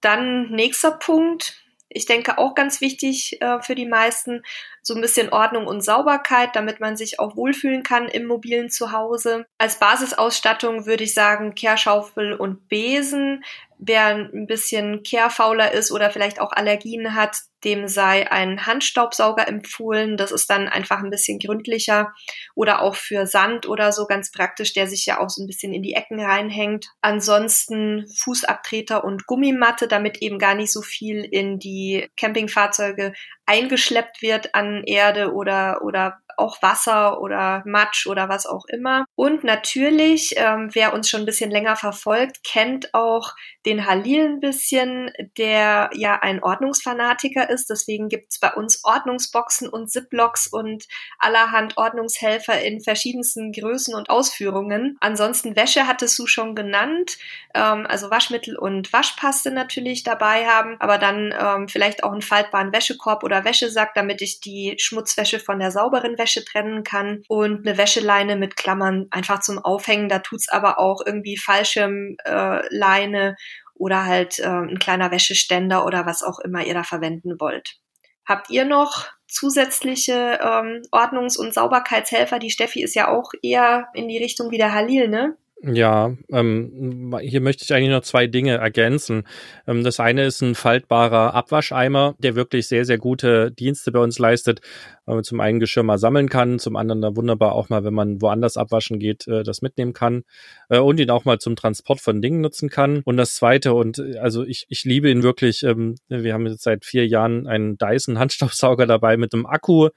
dann 0.00 0.52
nächster 0.52 0.92
Punkt 0.92 1.65
ich 1.88 2.06
denke 2.06 2.38
auch 2.38 2.54
ganz 2.54 2.80
wichtig 2.80 3.40
äh, 3.40 3.60
für 3.60 3.74
die 3.74 3.86
meisten, 3.86 4.42
so 4.82 4.94
ein 4.94 5.00
bisschen 5.00 5.32
Ordnung 5.32 5.66
und 5.66 5.84
Sauberkeit, 5.84 6.54
damit 6.54 6.80
man 6.80 6.96
sich 6.96 7.18
auch 7.18 7.36
wohlfühlen 7.36 7.82
kann 7.82 8.08
im 8.08 8.26
mobilen 8.26 8.70
Zuhause. 8.70 9.46
Als 9.58 9.78
Basisausstattung 9.78 10.86
würde 10.86 11.04
ich 11.04 11.14
sagen 11.14 11.54
Kehrschaufel 11.54 12.34
und 12.34 12.68
Besen. 12.68 13.44
Wer 13.78 14.06
ein 14.06 14.46
bisschen 14.46 15.02
kehrfauler 15.02 15.72
ist 15.72 15.90
oder 15.90 16.10
vielleicht 16.10 16.40
auch 16.40 16.52
Allergien 16.52 17.14
hat, 17.14 17.42
dem 17.66 17.88
sei 17.88 18.30
ein 18.30 18.64
Handstaubsauger 18.64 19.48
empfohlen. 19.48 20.16
Das 20.16 20.30
ist 20.30 20.48
dann 20.48 20.68
einfach 20.68 21.02
ein 21.02 21.10
bisschen 21.10 21.40
gründlicher 21.40 22.14
oder 22.54 22.80
auch 22.80 22.94
für 22.94 23.26
Sand 23.26 23.68
oder 23.68 23.90
so 23.90 24.06
ganz 24.06 24.30
praktisch, 24.30 24.72
der 24.72 24.86
sich 24.86 25.04
ja 25.04 25.20
auch 25.20 25.28
so 25.28 25.42
ein 25.42 25.48
bisschen 25.48 25.74
in 25.74 25.82
die 25.82 25.94
Ecken 25.94 26.20
reinhängt. 26.20 26.86
Ansonsten 27.02 28.06
Fußabtreter 28.16 29.02
und 29.04 29.26
Gummimatte, 29.26 29.88
damit 29.88 30.22
eben 30.22 30.38
gar 30.38 30.54
nicht 30.54 30.72
so 30.72 30.80
viel 30.80 31.24
in 31.24 31.58
die 31.58 32.08
Campingfahrzeuge 32.16 33.12
eingeschleppt 33.46 34.22
wird 34.22 34.54
an 34.54 34.84
Erde 34.84 35.32
oder, 35.32 35.82
oder 35.82 36.20
auch 36.36 36.60
Wasser 36.62 37.20
oder 37.20 37.62
Matsch 37.64 38.06
oder 38.06 38.28
was 38.28 38.46
auch 38.46 38.64
immer. 38.66 39.06
Und 39.14 39.44
natürlich, 39.44 40.34
ähm, 40.36 40.70
wer 40.72 40.92
uns 40.92 41.08
schon 41.08 41.20
ein 41.20 41.26
bisschen 41.26 41.50
länger 41.50 41.76
verfolgt, 41.76 42.44
kennt 42.44 42.94
auch 42.94 43.32
den 43.64 43.86
Halil 43.86 44.26
ein 44.26 44.40
bisschen, 44.40 45.10
der 45.38 45.90
ja 45.94 46.18
ein 46.20 46.42
Ordnungsfanatiker 46.42 47.50
ist. 47.50 47.68
Deswegen 47.70 48.08
gibt's 48.08 48.38
bei 48.38 48.52
uns 48.52 48.84
Ordnungsboxen 48.84 49.68
und 49.68 49.90
Ziplocks 49.90 50.46
und 50.46 50.84
allerhand 51.18 51.76
Ordnungshelfer 51.76 52.60
in 52.62 52.80
verschiedensten 52.80 53.52
Größen 53.52 53.94
und 53.94 54.10
Ausführungen. 54.10 54.96
Ansonsten 55.00 55.56
Wäsche 55.56 55.86
hattest 55.86 56.18
du 56.18 56.26
schon 56.26 56.54
genannt, 56.54 57.18
ähm, 57.54 57.86
also 57.88 58.10
Waschmittel 58.10 58.56
und 58.56 58.92
Waschpaste 58.92 59.50
natürlich 59.50 60.04
dabei 60.04 60.46
haben, 60.46 60.76
aber 60.78 60.98
dann 60.98 61.34
ähm, 61.38 61.68
vielleicht 61.68 62.04
auch 62.04 62.12
einen 62.12 62.22
faltbaren 62.22 62.72
Wäschekorb 62.72 63.24
oder 63.24 63.44
Wäschesack, 63.44 63.94
damit 63.94 64.22
ich 64.22 64.40
die 64.40 64.76
Schmutzwäsche 64.78 65.40
von 65.40 65.58
der 65.58 65.72
sauberen 65.72 66.16
Wäsche 66.18 66.25
Wäsche 66.26 66.44
trennen 66.44 66.82
kann 66.82 67.22
und 67.28 67.66
eine 67.66 67.78
Wäscheleine 67.78 68.34
mit 68.34 68.56
Klammern 68.56 69.06
einfach 69.12 69.38
zum 69.38 69.58
Aufhängen. 69.58 70.08
Da 70.08 70.18
tut's 70.18 70.48
aber 70.48 70.80
auch 70.80 71.02
irgendwie 71.06 71.36
Fallschirmleine 71.36 73.28
äh, 73.30 73.34
oder 73.74 74.06
halt 74.06 74.40
äh, 74.40 74.46
ein 74.46 74.80
kleiner 74.80 75.12
Wäscheständer 75.12 75.86
oder 75.86 76.04
was 76.04 76.24
auch 76.24 76.40
immer 76.40 76.64
ihr 76.64 76.74
da 76.74 76.82
verwenden 76.82 77.38
wollt. 77.38 77.78
Habt 78.26 78.50
ihr 78.50 78.64
noch 78.64 79.06
zusätzliche 79.28 80.40
ähm, 80.42 80.82
Ordnungs- 80.90 81.38
und 81.38 81.54
Sauberkeitshelfer? 81.54 82.40
Die 82.40 82.50
Steffi 82.50 82.82
ist 82.82 82.96
ja 82.96 83.06
auch 83.06 83.30
eher 83.40 83.86
in 83.94 84.08
die 84.08 84.18
Richtung 84.18 84.50
wie 84.50 84.58
der 84.58 84.74
Halil, 84.74 85.06
ne? 85.06 85.36
Ja, 85.68 86.16
ähm, 86.30 87.18
hier 87.20 87.40
möchte 87.40 87.64
ich 87.64 87.74
eigentlich 87.74 87.90
noch 87.90 88.02
zwei 88.02 88.28
Dinge 88.28 88.58
ergänzen. 88.58 89.24
Ähm, 89.66 89.82
das 89.82 89.98
eine 89.98 90.24
ist 90.24 90.40
ein 90.40 90.54
faltbarer 90.54 91.34
Abwascheimer, 91.34 92.14
der 92.18 92.36
wirklich 92.36 92.68
sehr, 92.68 92.84
sehr 92.84 92.98
gute 92.98 93.50
Dienste 93.50 93.90
bei 93.90 93.98
uns 93.98 94.20
leistet, 94.20 94.60
weil 95.06 95.16
man 95.16 95.24
zum 95.24 95.40
einen 95.40 95.58
Geschirr 95.58 95.82
mal 95.82 95.98
sammeln 95.98 96.28
kann, 96.28 96.60
zum 96.60 96.76
anderen 96.76 97.02
da 97.02 97.16
wunderbar 97.16 97.52
auch 97.52 97.68
mal, 97.68 97.82
wenn 97.82 97.94
man 97.94 98.22
woanders 98.22 98.56
abwaschen 98.56 99.00
geht, 99.00 99.26
äh, 99.26 99.42
das 99.42 99.60
mitnehmen 99.60 99.92
kann 99.92 100.22
äh, 100.68 100.78
und 100.78 101.00
ihn 101.00 101.10
auch 101.10 101.24
mal 101.24 101.40
zum 101.40 101.56
Transport 101.56 102.00
von 102.00 102.22
Dingen 102.22 102.42
nutzen 102.42 102.70
kann. 102.70 103.02
Und 103.04 103.16
das 103.16 103.34
zweite, 103.34 103.74
und 103.74 103.98
äh, 103.98 104.18
also 104.18 104.44
ich, 104.44 104.66
ich 104.68 104.84
liebe 104.84 105.10
ihn 105.10 105.24
wirklich, 105.24 105.64
ähm, 105.64 105.96
wir 106.06 106.32
haben 106.32 106.46
jetzt 106.46 106.62
seit 106.62 106.84
vier 106.84 107.08
Jahren 107.08 107.48
einen 107.48 107.76
Dyson 107.76 108.20
Handstaubsauger 108.20 108.86
dabei 108.86 109.16
mit 109.16 109.34
einem 109.34 109.46
Akku, 109.46 109.88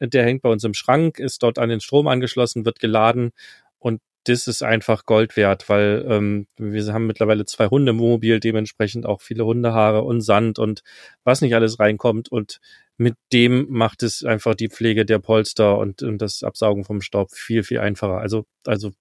der 0.00 0.24
hängt 0.24 0.42
bei 0.42 0.48
uns 0.48 0.64
im 0.64 0.74
Schrank, 0.74 1.20
ist 1.20 1.44
dort 1.44 1.60
an 1.60 1.68
den 1.68 1.80
Strom 1.80 2.08
angeschlossen, 2.08 2.64
wird 2.64 2.80
geladen 2.80 3.30
und 3.78 4.00
das 4.24 4.46
ist 4.48 4.62
einfach 4.62 5.06
Gold 5.06 5.36
wert, 5.36 5.68
weil 5.68 6.04
ähm, 6.08 6.46
wir 6.56 6.92
haben 6.92 7.06
mittlerweile 7.06 7.44
zwei 7.44 7.68
Hunde 7.68 7.90
im 7.90 7.98
Wohnmobil, 7.98 8.40
dementsprechend 8.40 9.06
auch 9.06 9.20
viele 9.20 9.44
Hundehaare 9.44 10.02
und 10.02 10.20
Sand 10.22 10.58
und 10.58 10.82
was 11.24 11.40
nicht 11.40 11.54
alles 11.54 11.78
reinkommt. 11.78 12.30
Und 12.30 12.60
mit 12.96 13.16
dem 13.32 13.66
macht 13.70 14.02
es 14.02 14.24
einfach 14.24 14.54
die 14.54 14.68
Pflege 14.68 15.04
der 15.04 15.18
Polster 15.18 15.78
und, 15.78 16.02
und 16.02 16.18
das 16.18 16.42
Absaugen 16.42 16.84
vom 16.84 17.00
Staub 17.00 17.32
viel, 17.32 17.62
viel 17.62 17.80
einfacher. 17.80 18.18
Also, 18.18 18.46
also 18.66 18.92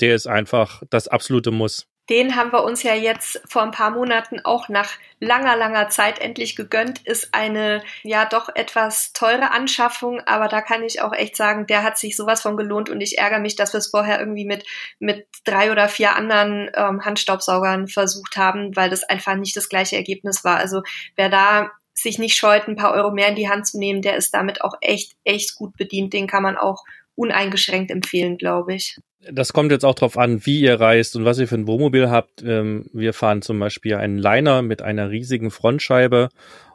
der 0.00 0.14
ist 0.14 0.26
einfach 0.26 0.82
das 0.90 1.08
absolute 1.08 1.50
Muss 1.50 1.86
den 2.10 2.36
haben 2.36 2.52
wir 2.52 2.64
uns 2.64 2.82
ja 2.82 2.94
jetzt 2.94 3.40
vor 3.48 3.62
ein 3.62 3.70
paar 3.70 3.90
Monaten 3.90 4.40
auch 4.44 4.68
nach 4.68 4.90
langer, 5.20 5.56
langer 5.56 5.88
Zeit 5.88 6.18
endlich 6.18 6.56
gegönnt. 6.56 7.06
Ist 7.06 7.32
eine 7.32 7.82
ja 8.02 8.24
doch 8.24 8.48
etwas 8.54 9.12
teure 9.12 9.52
Anschaffung, 9.52 10.20
aber 10.26 10.48
da 10.48 10.60
kann 10.60 10.82
ich 10.82 11.00
auch 11.00 11.12
echt 11.12 11.36
sagen, 11.36 11.66
der 11.66 11.84
hat 11.84 11.98
sich 11.98 12.16
sowas 12.16 12.42
von 12.42 12.56
gelohnt 12.56 12.90
und 12.90 13.00
ich 13.00 13.18
ärgere 13.18 13.38
mich, 13.38 13.54
dass 13.54 13.72
wir 13.72 13.78
es 13.78 13.90
vorher 13.90 14.18
irgendwie 14.18 14.44
mit, 14.44 14.64
mit 14.98 15.26
drei 15.44 15.70
oder 15.70 15.88
vier 15.88 16.16
anderen 16.16 16.70
ähm, 16.74 17.04
Handstaubsaugern 17.04 17.86
versucht 17.86 18.36
haben, 18.36 18.74
weil 18.74 18.90
das 18.90 19.04
einfach 19.04 19.36
nicht 19.36 19.56
das 19.56 19.68
gleiche 19.68 19.96
Ergebnis 19.96 20.44
war. 20.44 20.58
Also 20.58 20.82
wer 21.16 21.28
da 21.28 21.70
sich 21.94 22.18
nicht 22.18 22.36
scheut, 22.36 22.66
ein 22.68 22.76
paar 22.76 22.92
Euro 22.92 23.12
mehr 23.12 23.28
in 23.28 23.36
die 23.36 23.48
Hand 23.48 23.66
zu 23.66 23.78
nehmen, 23.78 24.02
der 24.02 24.16
ist 24.16 24.34
damit 24.34 24.62
auch 24.62 24.74
echt, 24.80 25.14
echt 25.24 25.54
gut 25.54 25.76
bedient. 25.76 26.12
Den 26.12 26.26
kann 26.26 26.42
man 26.42 26.56
auch 26.56 26.84
uneingeschränkt 27.22 27.90
empfehlen, 27.90 28.36
glaube 28.36 28.74
ich 28.74 28.96
das 29.30 29.52
kommt 29.52 29.70
jetzt 29.70 29.84
auch 29.84 29.94
drauf 29.94 30.18
an, 30.18 30.44
wie 30.46 30.60
ihr 30.60 30.80
reist 30.80 31.14
und 31.16 31.24
was 31.24 31.38
ihr 31.38 31.46
für 31.46 31.54
ein 31.54 31.66
Wohnmobil 31.66 32.10
habt. 32.10 32.42
Ähm, 32.42 32.86
wir 32.92 33.12
fahren 33.12 33.42
zum 33.42 33.58
Beispiel 33.58 33.94
einen 33.94 34.18
Liner 34.18 34.62
mit 34.62 34.82
einer 34.82 35.10
riesigen 35.10 35.50
Frontscheibe 35.50 36.28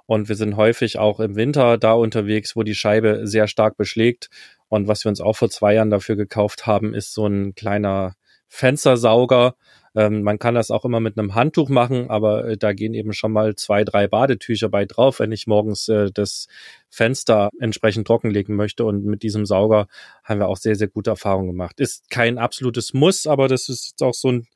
und 0.06 0.30
wir 0.30 0.36
sind 0.36 0.56
häufig 0.56 1.00
auch 1.00 1.20
im 1.20 1.36
Winter 1.36 1.78
da 1.78 1.94
unterwegs, 1.94 2.56
wo 2.56 2.64
die 2.64 2.76
Scheibe 2.76 3.28
sehr 3.28 3.48
stark 3.48 3.76
beschlägt. 3.76 4.30
Und 4.70 4.88
was 4.88 5.04
wir 5.04 5.10
uns 5.10 5.22
auch 5.22 5.36
vor 5.36 5.50
zwei 5.50 5.74
Jahren 5.74 5.90
dafür 5.90 6.16
gekauft 6.16 6.66
haben, 6.66 6.94
ist 6.94 7.14
so 7.14 7.28
ein 7.28 7.56
kleiner 7.56 8.16
Fenstersauger, 8.48 9.56
ähm, 9.98 10.22
man 10.22 10.38
kann 10.38 10.54
das 10.54 10.70
auch 10.70 10.86
immer 10.86 11.00
mit 11.00 11.18
einem 11.18 11.34
Handtuch 11.34 11.70
machen, 11.70 12.12
aber 12.12 12.46
äh, 12.46 12.58
da 12.58 12.74
gehen 12.74 12.94
eben 12.94 13.14
schon 13.14 13.32
mal 13.32 13.56
zwei, 13.56 13.84
drei 13.84 14.08
Badetücher 14.08 14.70
bei 14.70 14.86
drauf, 14.86 15.20
wenn 15.20 15.32
ich 15.32 15.48
morgens 15.48 15.88
äh, 15.88 16.12
das 16.14 16.48
Fenster 16.88 17.50
entsprechend 17.60 18.06
trockenlegen 18.06 18.56
möchte. 18.56 18.86
Und 18.86 19.06
mit 19.06 19.24
diesem 19.24 19.48
Sauger 19.48 19.88
haben 20.24 20.40
wir 20.40 20.50
auch 20.50 20.58
sehr, 20.58 20.76
sehr 20.76 20.88
gute 20.88 21.10
Erfahrungen 21.10 21.48
gemacht. 21.48 21.80
Ist 21.80 22.12
kein 22.12 22.38
absolutes 22.38 22.94
Muss, 22.94 23.26
aber 23.26 23.48
das 23.48 23.70
ist 23.70 23.88
jetzt 23.90 24.04
auch 24.04 24.14
so 24.14 24.32
ein 24.32 24.48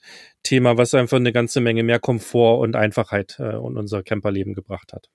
Thema, 0.43 0.77
was 0.77 0.93
einfach 0.93 1.17
eine 1.17 1.34
ganze 1.34 1.60
Menge 1.60 1.82
mehr 1.82 1.99
Komfort 1.99 2.60
und 2.60 2.75
Einfachheit 2.75 3.38
äh, 3.39 3.56
in 3.56 3.77
unser 3.77 4.04
Camperleben 4.04 4.54
gebracht 4.54 4.93
hat. 4.93 5.10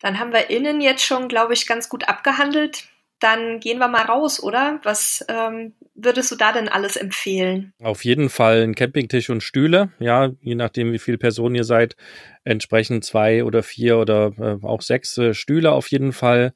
Dann 0.00 0.18
haben 0.18 0.32
wir 0.32 0.48
innen 0.48 0.80
jetzt 0.80 1.04
schon, 1.04 1.28
glaube 1.28 1.52
ich, 1.52 1.66
ganz 1.66 1.90
gut 1.90 2.08
abgehandelt 2.08 2.88
dann 3.20 3.60
gehen 3.60 3.78
wir 3.78 3.88
mal 3.88 4.02
raus, 4.02 4.42
oder? 4.42 4.80
Was 4.82 5.24
ähm, 5.28 5.74
würdest 5.94 6.30
du 6.30 6.36
da 6.36 6.52
denn 6.52 6.68
alles 6.68 6.96
empfehlen? 6.96 7.72
Auf 7.82 8.04
jeden 8.04 8.28
Fall 8.28 8.62
ein 8.62 8.74
Campingtisch 8.74 9.30
und 9.30 9.42
Stühle, 9.42 9.92
ja, 9.98 10.32
je 10.42 10.54
nachdem, 10.54 10.92
wie 10.92 10.98
viele 10.98 11.18
Personen 11.18 11.54
ihr 11.54 11.64
seid, 11.64 11.96
entsprechend 12.44 13.04
zwei 13.04 13.44
oder 13.44 13.62
vier 13.62 13.98
oder 13.98 14.32
äh, 14.38 14.66
auch 14.66 14.82
sechs 14.82 15.16
äh, 15.16 15.32
Stühle 15.32 15.72
auf 15.72 15.88
jeden 15.88 16.12
Fall. 16.12 16.52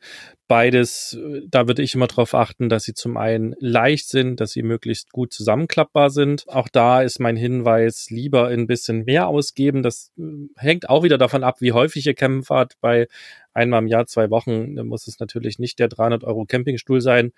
Beides, 0.47 1.19
äh, 1.19 1.43
da 1.49 1.67
würde 1.67 1.83
ich 1.83 1.95
immer 1.95 2.07
darauf 2.07 2.35
achten, 2.35 2.69
dass 2.69 2.85
sie 2.85 2.95
zum 2.95 3.17
einen 3.17 3.55
leicht 3.59 4.09
sind, 4.09 4.41
dass 4.41 4.53
sie 4.53 4.63
möglichst 4.63 5.13
gut 5.13 5.33
zusammenklappbar 5.33 6.11
sind. 6.11 6.45
Auch 6.49 6.69
da 6.69 7.03
ist 7.03 7.21
mein 7.21 7.37
Hinweis, 7.37 8.09
lieber 8.11 8.49
ein 8.49 8.67
bisschen 8.67 9.05
mehr 9.05 9.29
ausgeben. 9.29 9.83
Das 9.83 10.13
äh, 10.19 10.23
hängt 10.57 10.91
auch 10.91 11.03
wieder 11.03 11.19
davon 11.19 11.45
ab, 11.45 11.57
wie 11.61 11.73
häufig 11.73 12.07
ihr 12.07 12.15
campen 12.15 12.43
fahrt. 12.43 12.75
Bei 12.81 13.07
einmal 13.59 13.83
im 13.83 13.89
Jahr, 13.89 14.07
zwei 14.07 14.31
Wochen, 14.31 14.75
muss 14.87 15.07
es 15.07 15.19
natürlich 15.21 15.59
nicht 15.59 15.79
der 15.79 15.89
300 15.89 16.25
Euro 16.25 16.47
Campingstuhl 16.47 17.01
sein. 17.01 17.33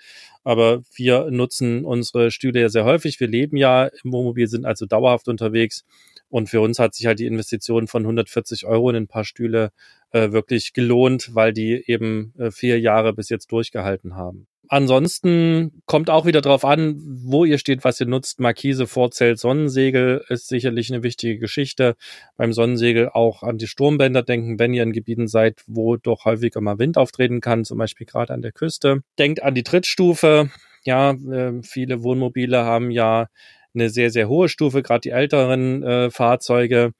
Aber 0.44 0.82
wir 0.94 1.30
nutzen 1.30 1.84
unsere 1.84 2.30
Stühle 2.30 2.60
ja 2.60 2.68
sehr 2.68 2.84
häufig. 2.84 3.18
Wir 3.18 3.28
leben 3.28 3.56
ja 3.56 3.86
im 4.04 4.12
Wohnmobil, 4.12 4.46
sind 4.46 4.64
also 4.64 4.86
dauerhaft 4.86 5.28
unterwegs. 5.28 5.84
Und 6.28 6.48
für 6.48 6.60
uns 6.60 6.78
hat 6.78 6.94
sich 6.94 7.06
halt 7.06 7.18
die 7.18 7.26
Investition 7.26 7.88
von 7.88 8.02
140 8.02 8.66
Euro 8.66 8.90
in 8.90 8.96
ein 8.96 9.08
paar 9.08 9.24
Stühle 9.24 9.72
äh, 10.12 10.30
wirklich 10.30 10.72
gelohnt, 10.72 11.34
weil 11.34 11.52
die 11.52 11.82
eben 11.86 12.32
äh, 12.38 12.50
vier 12.50 12.78
Jahre 12.78 13.12
bis 13.12 13.28
jetzt 13.28 13.50
durchgehalten 13.50 14.14
haben. 14.14 14.46
Ansonsten 14.72 15.82
kommt 15.86 16.10
auch 16.10 16.26
wieder 16.26 16.40
drauf 16.40 16.64
an, 16.64 16.94
wo 17.24 17.44
ihr 17.44 17.58
steht, 17.58 17.82
was 17.82 17.98
ihr 17.98 18.06
nutzt. 18.06 18.38
Markise, 18.38 18.86
Vorzelt, 18.86 19.40
Sonnensegel 19.40 20.24
ist 20.28 20.46
sicherlich 20.46 20.92
eine 20.92 21.02
wichtige 21.02 21.40
Geschichte. 21.40 21.96
Beim 22.36 22.52
Sonnensegel 22.52 23.08
auch 23.08 23.42
an 23.42 23.58
die 23.58 23.66
Sturmbänder 23.66 24.22
denken, 24.22 24.60
wenn 24.60 24.72
ihr 24.72 24.84
in 24.84 24.92
Gebieten 24.92 25.26
seid, 25.26 25.60
wo 25.66 25.96
doch 25.96 26.24
häufiger 26.24 26.60
mal 26.60 26.78
Wind 26.78 26.98
auftreten 26.98 27.40
kann, 27.40 27.64
zum 27.64 27.78
Beispiel 27.78 28.06
gerade 28.06 28.32
an 28.32 28.42
der 28.42 28.52
Küste. 28.52 29.00
Denkt 29.18 29.42
an 29.42 29.56
die 29.56 29.64
Trittstufe. 29.64 30.50
Ja, 30.84 31.10
äh, 31.14 31.60
viele 31.64 32.04
Wohnmobile 32.04 32.64
haben 32.64 32.92
ja 32.92 33.26
eine 33.74 33.90
sehr, 33.90 34.10
sehr 34.10 34.28
hohe 34.28 34.48
Stufe, 34.48 34.84
gerade 34.84 35.00
die 35.00 35.10
älteren 35.10 35.82
äh, 35.82 36.10
Fahrzeuge. 36.12 36.92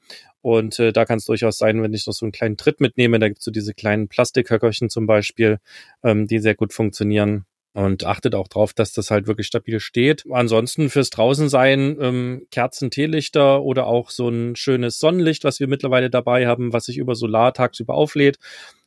Und 0.43 0.81
äh, 0.81 0.93
da 0.93 1.05
kann 1.05 1.19
es 1.19 1.25
durchaus 1.25 1.59
sein, 1.59 1.81
wenn 1.85 1.95
ich 1.95 2.05
noch 2.09 2.15
so 2.15 2.25
einen 2.25 2.33
kleinen 2.33 2.57
Tritt 2.57 2.81
mitnehme, 2.81 3.21
da 3.21 3.29
gibt's 3.29 3.45
so 3.45 3.53
diese 3.53 3.75
kleinen 3.75 4.09
Plastikhöckerchen 4.09 4.91
zum 4.91 5.07
Beispiel, 5.07 5.59
ähm, 6.03 6.27
die 6.27 6.41
sehr 6.41 6.57
gut 6.57 6.73
funktionieren. 6.73 7.47
Und 7.73 8.05
achtet 8.05 8.35
auch 8.35 8.49
drauf, 8.49 8.73
dass 8.75 8.93
das 8.93 9.13
halt 9.13 9.29
wirklich 9.29 9.47
stabil 9.47 9.79
steht. 9.79 10.25
Ansonsten 10.31 10.91
fürs 10.91 11.11
Draußensein 11.11 11.99
ähm, 12.01 12.47
Kerzen, 12.51 12.91
Teelichter 12.91 13.63
oder 13.63 13.87
auch 13.87 14.11
so 14.11 14.29
ein 14.29 14.57
schönes 14.57 14.99
Sonnenlicht, 14.99 15.45
was 15.45 15.61
wir 15.61 15.69
mittlerweile 15.69 16.11
dabei 16.11 16.49
haben, 16.49 16.73
was 16.73 16.87
sich 16.87 16.99
über 16.99 17.15
Solar 17.15 17.55
tagsüber 17.55 17.95
auflädt 17.95 18.39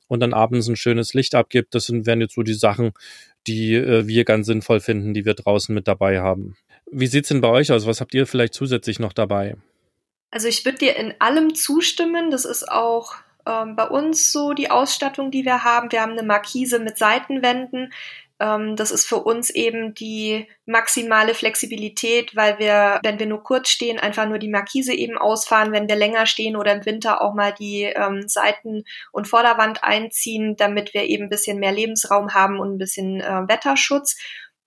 und 0.07 0.19
dann 0.19 0.33
abends 0.33 0.67
ein 0.67 0.75
schönes 0.75 1.13
Licht 1.13 1.33
abgibt. 1.33 1.73
Das 1.75 1.85
sind, 1.85 2.05
wären 2.05 2.19
jetzt 2.19 2.35
so 2.35 2.43
die 2.43 2.53
Sachen, 2.53 2.91
die 3.47 3.75
äh, 3.75 4.05
wir 4.07 4.25
ganz 4.25 4.47
sinnvoll 4.47 4.81
finden, 4.81 5.13
die 5.13 5.25
wir 5.25 5.33
draußen 5.33 5.73
mit 5.73 5.87
dabei 5.87 6.19
haben. 6.19 6.57
Wie 6.91 7.07
sieht's 7.07 7.29
denn 7.29 7.41
bei 7.41 7.49
euch 7.49 7.71
aus? 7.71 7.87
Was 7.87 8.01
habt 8.01 8.13
ihr 8.13 8.27
vielleicht 8.27 8.53
zusätzlich 8.53 8.99
noch 8.99 9.13
dabei? 9.13 9.55
Also 10.29 10.47
ich 10.47 10.65
würde 10.65 10.79
dir 10.79 10.95
in 10.97 11.13
allem 11.19 11.55
zustimmen. 11.55 12.31
Das 12.31 12.45
ist 12.45 12.69
auch 12.69 13.15
ähm, 13.45 13.75
bei 13.75 13.87
uns 13.87 14.31
so 14.31 14.53
die 14.53 14.71
Ausstattung, 14.71 15.31
die 15.31 15.45
wir 15.45 15.63
haben. 15.63 15.91
Wir 15.91 16.01
haben 16.01 16.13
eine 16.13 16.23
Markise 16.23 16.79
mit 16.79 16.97
Seitenwänden. 16.97 17.93
Ähm, 18.43 18.75
das 18.75 18.91
ist 18.91 19.07
für 19.07 19.23
uns 19.23 19.49
eben 19.49 19.93
die 19.93 20.47
maximale 20.65 21.33
Flexibilität, 21.33 22.35
weil 22.35 22.59
wir, 22.59 22.99
wenn 23.01 23.17
wir 23.17 23.25
nur 23.25 23.41
kurz 23.41 23.69
stehen, 23.69 23.99
einfach 23.99 24.27
nur 24.27 24.37
die 24.37 24.49
Markise 24.49 24.93
eben 24.93 25.17
ausfahren. 25.17 25.71
Wenn 25.71 25.87
wir 25.87 25.95
länger 25.95 26.25
stehen 26.25 26.57
oder 26.57 26.73
im 26.73 26.85
Winter 26.85 27.21
auch 27.21 27.33
mal 27.33 27.53
die 27.53 27.83
ähm, 27.83 28.27
Seiten- 28.27 28.83
und 29.13 29.29
Vorderwand 29.29 29.83
einziehen, 29.83 30.57
damit 30.57 30.93
wir 30.93 31.03
eben 31.03 31.25
ein 31.25 31.29
bisschen 31.29 31.57
mehr 31.57 31.71
Lebensraum 31.71 32.33
haben 32.33 32.59
und 32.59 32.75
ein 32.75 32.77
bisschen 32.77 33.21
äh, 33.21 33.47
Wetterschutz. 33.47 34.17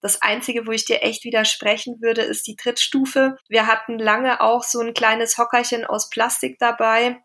Das 0.00 0.22
Einzige, 0.22 0.66
wo 0.66 0.70
ich 0.70 0.86
dir 0.86 1.02
echt 1.02 1.24
widersprechen 1.24 2.00
würde, 2.00 2.22
ist 2.22 2.46
die 2.46 2.56
Trittstufe. 2.56 3.36
Wir 3.48 3.66
hatten 3.66 3.98
lange 3.98 4.40
auch 4.40 4.62
so 4.62 4.80
ein 4.80 4.94
kleines 4.94 5.36
Hockerchen 5.36 5.84
aus 5.84 6.08
Plastik 6.08 6.58
dabei. 6.58 7.18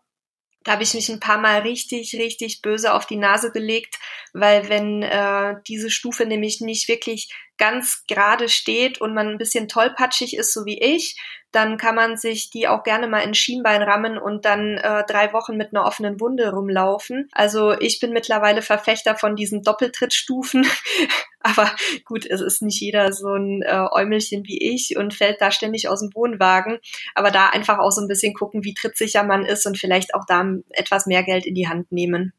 Da 0.64 0.72
habe 0.72 0.82
ich 0.82 0.94
mich 0.94 1.08
ein 1.08 1.20
paar 1.20 1.38
Mal 1.38 1.60
richtig, 1.60 2.14
richtig 2.14 2.62
böse 2.62 2.94
auf 2.94 3.06
die 3.06 3.16
Nase 3.16 3.50
gelegt, 3.52 3.96
weil 4.32 4.68
wenn 4.68 5.02
äh, 5.02 5.56
diese 5.66 5.90
Stufe 5.90 6.26
nämlich 6.26 6.60
nicht 6.60 6.88
wirklich 6.88 7.28
ganz 7.58 8.04
gerade 8.08 8.48
steht 8.48 9.00
und 9.00 9.14
man 9.14 9.28
ein 9.28 9.38
bisschen 9.38 9.68
tollpatschig 9.68 10.36
ist, 10.36 10.52
so 10.52 10.64
wie 10.64 10.80
ich, 10.80 11.16
dann 11.52 11.76
kann 11.76 11.94
man 11.94 12.16
sich 12.16 12.50
die 12.50 12.66
auch 12.66 12.82
gerne 12.82 13.06
mal 13.06 13.20
in 13.20 13.34
Schienbein 13.34 13.82
rammen 13.82 14.18
und 14.18 14.46
dann 14.46 14.78
äh, 14.78 15.04
drei 15.06 15.32
Wochen 15.34 15.56
mit 15.56 15.72
einer 15.72 15.84
offenen 15.84 16.18
Wunde 16.18 16.50
rumlaufen. 16.50 17.28
Also 17.32 17.78
ich 17.78 18.00
bin 18.00 18.12
mittlerweile 18.12 18.62
Verfechter 18.62 19.16
von 19.16 19.36
diesen 19.36 19.62
Doppeltrittstufen. 19.62 20.66
Aber 21.40 21.70
gut, 22.04 22.24
es 22.24 22.40
ist 22.40 22.62
nicht 22.62 22.80
jeder 22.80 23.12
so 23.12 23.34
ein 23.34 23.62
äh, 23.62 23.86
Äumelchen 23.90 24.44
wie 24.46 24.74
ich 24.74 24.96
und 24.96 25.12
fällt 25.12 25.40
da 25.40 25.50
ständig 25.50 25.88
aus 25.88 26.00
dem 26.00 26.14
Wohnwagen. 26.14 26.78
Aber 27.14 27.30
da 27.30 27.48
einfach 27.48 27.78
auch 27.78 27.90
so 27.90 28.00
ein 28.00 28.08
bisschen 28.08 28.32
gucken, 28.32 28.64
wie 28.64 28.74
trittsicher 28.74 29.22
man 29.22 29.44
ist 29.44 29.66
und 29.66 29.78
vielleicht 29.78 30.14
auch 30.14 30.24
da 30.26 30.44
etwas 30.70 31.06
mehr 31.06 31.22
Geld 31.22 31.44
in 31.44 31.54
die 31.54 31.68
Hand 31.68 31.92
nehmen. 31.92 32.32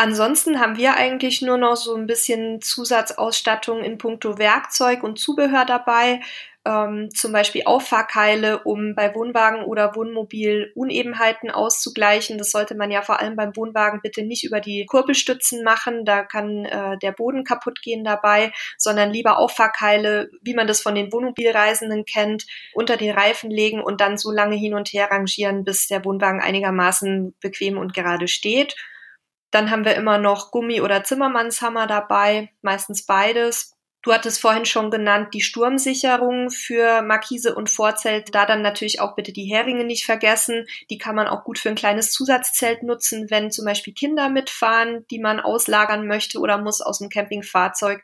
Ansonsten 0.00 0.60
haben 0.60 0.78
wir 0.78 0.94
eigentlich 0.94 1.42
nur 1.42 1.58
noch 1.58 1.76
so 1.76 1.94
ein 1.94 2.06
bisschen 2.06 2.62
Zusatzausstattung 2.62 3.84
in 3.84 3.98
puncto 3.98 4.38
Werkzeug 4.38 5.02
und 5.02 5.18
Zubehör 5.18 5.66
dabei 5.66 6.20
ähm, 6.64 7.10
zum 7.14 7.32
Beispiel 7.32 7.64
Auffahrkeile, 7.66 8.60
um 8.64 8.94
bei 8.94 9.14
Wohnwagen 9.14 9.62
oder 9.62 9.94
Wohnmobil 9.94 10.72
Unebenheiten 10.74 11.50
auszugleichen. 11.50 12.38
Das 12.38 12.50
sollte 12.50 12.74
man 12.76 12.90
ja 12.90 13.02
vor 13.02 13.20
allem 13.20 13.36
beim 13.36 13.54
Wohnwagen 13.54 14.00
bitte 14.02 14.22
nicht 14.22 14.42
über 14.42 14.60
die 14.60 14.86
Kurbelstützen 14.86 15.62
machen, 15.64 16.06
da 16.06 16.22
kann 16.22 16.64
äh, 16.64 16.96
der 16.96 17.12
Boden 17.12 17.44
kaputt 17.44 17.82
gehen 17.82 18.02
dabei, 18.02 18.52
sondern 18.78 19.12
lieber 19.12 19.36
Auffahrkeile, 19.36 20.30
wie 20.40 20.54
man 20.54 20.66
das 20.66 20.80
von 20.80 20.94
den 20.94 21.12
Wohnmobilreisenden 21.12 22.06
kennt, 22.06 22.46
unter 22.72 22.96
den 22.96 23.14
Reifen 23.14 23.50
legen 23.50 23.82
und 23.82 24.00
dann 24.00 24.16
so 24.16 24.30
lange 24.30 24.56
hin 24.56 24.72
und 24.72 24.88
her 24.94 25.10
rangieren, 25.10 25.62
bis 25.62 25.88
der 25.88 26.06
Wohnwagen 26.06 26.40
einigermaßen 26.40 27.34
bequem 27.42 27.76
und 27.76 27.92
gerade 27.92 28.28
steht. 28.28 28.74
Dann 29.50 29.70
haben 29.70 29.84
wir 29.84 29.94
immer 29.96 30.18
noch 30.18 30.52
Gummi- 30.52 30.80
oder 30.80 31.04
Zimmermannshammer 31.04 31.86
dabei, 31.86 32.50
meistens 32.62 33.04
beides. 33.04 33.74
Du 34.02 34.14
hattest 34.14 34.40
vorhin 34.40 34.64
schon 34.64 34.90
genannt, 34.90 35.34
die 35.34 35.42
Sturmsicherung 35.42 36.48
für 36.48 37.02
Markise 37.02 37.54
und 37.54 37.68
Vorzelt. 37.68 38.34
Da 38.34 38.46
dann 38.46 38.62
natürlich 38.62 38.98
auch 39.00 39.14
bitte 39.14 39.32
die 39.32 39.44
Heringe 39.44 39.84
nicht 39.84 40.06
vergessen. 40.06 40.66
Die 40.88 40.96
kann 40.96 41.14
man 41.14 41.26
auch 41.26 41.44
gut 41.44 41.58
für 41.58 41.68
ein 41.68 41.74
kleines 41.74 42.10
Zusatzzelt 42.10 42.82
nutzen, 42.82 43.30
wenn 43.30 43.50
zum 43.50 43.66
Beispiel 43.66 43.92
Kinder 43.92 44.30
mitfahren, 44.30 45.04
die 45.10 45.18
man 45.18 45.38
auslagern 45.38 46.06
möchte 46.06 46.38
oder 46.38 46.56
muss 46.56 46.80
aus 46.80 47.00
dem 47.00 47.10
Campingfahrzeug. 47.10 48.02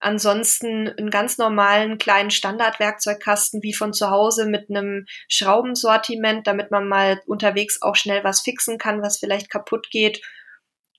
Ansonsten 0.00 0.88
einen 0.88 1.10
ganz 1.10 1.38
normalen 1.38 1.96
kleinen 1.96 2.30
Standardwerkzeugkasten 2.30 3.62
wie 3.62 3.72
von 3.72 3.94
zu 3.94 4.10
Hause 4.10 4.46
mit 4.46 4.68
einem 4.68 5.06
Schraubensortiment, 5.28 6.46
damit 6.46 6.70
man 6.70 6.88
mal 6.88 7.20
unterwegs 7.24 7.80
auch 7.80 7.96
schnell 7.96 8.22
was 8.22 8.40
fixen 8.40 8.76
kann, 8.76 9.00
was 9.00 9.18
vielleicht 9.18 9.48
kaputt 9.48 9.88
geht. 9.90 10.20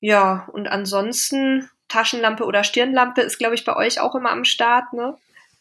Ja, 0.03 0.49
und 0.51 0.67
ansonsten 0.67 1.69
Taschenlampe 1.87 2.43
oder 2.43 2.65
Stirnlampe 2.65 3.21
ist, 3.21 3.37
glaube 3.37 3.55
ich, 3.55 3.63
bei 3.63 3.73
euch 3.73 4.01
auch 4.01 4.15
immer 4.15 4.31
am 4.31 4.43
Start, 4.43 4.91
ne? 4.91 5.15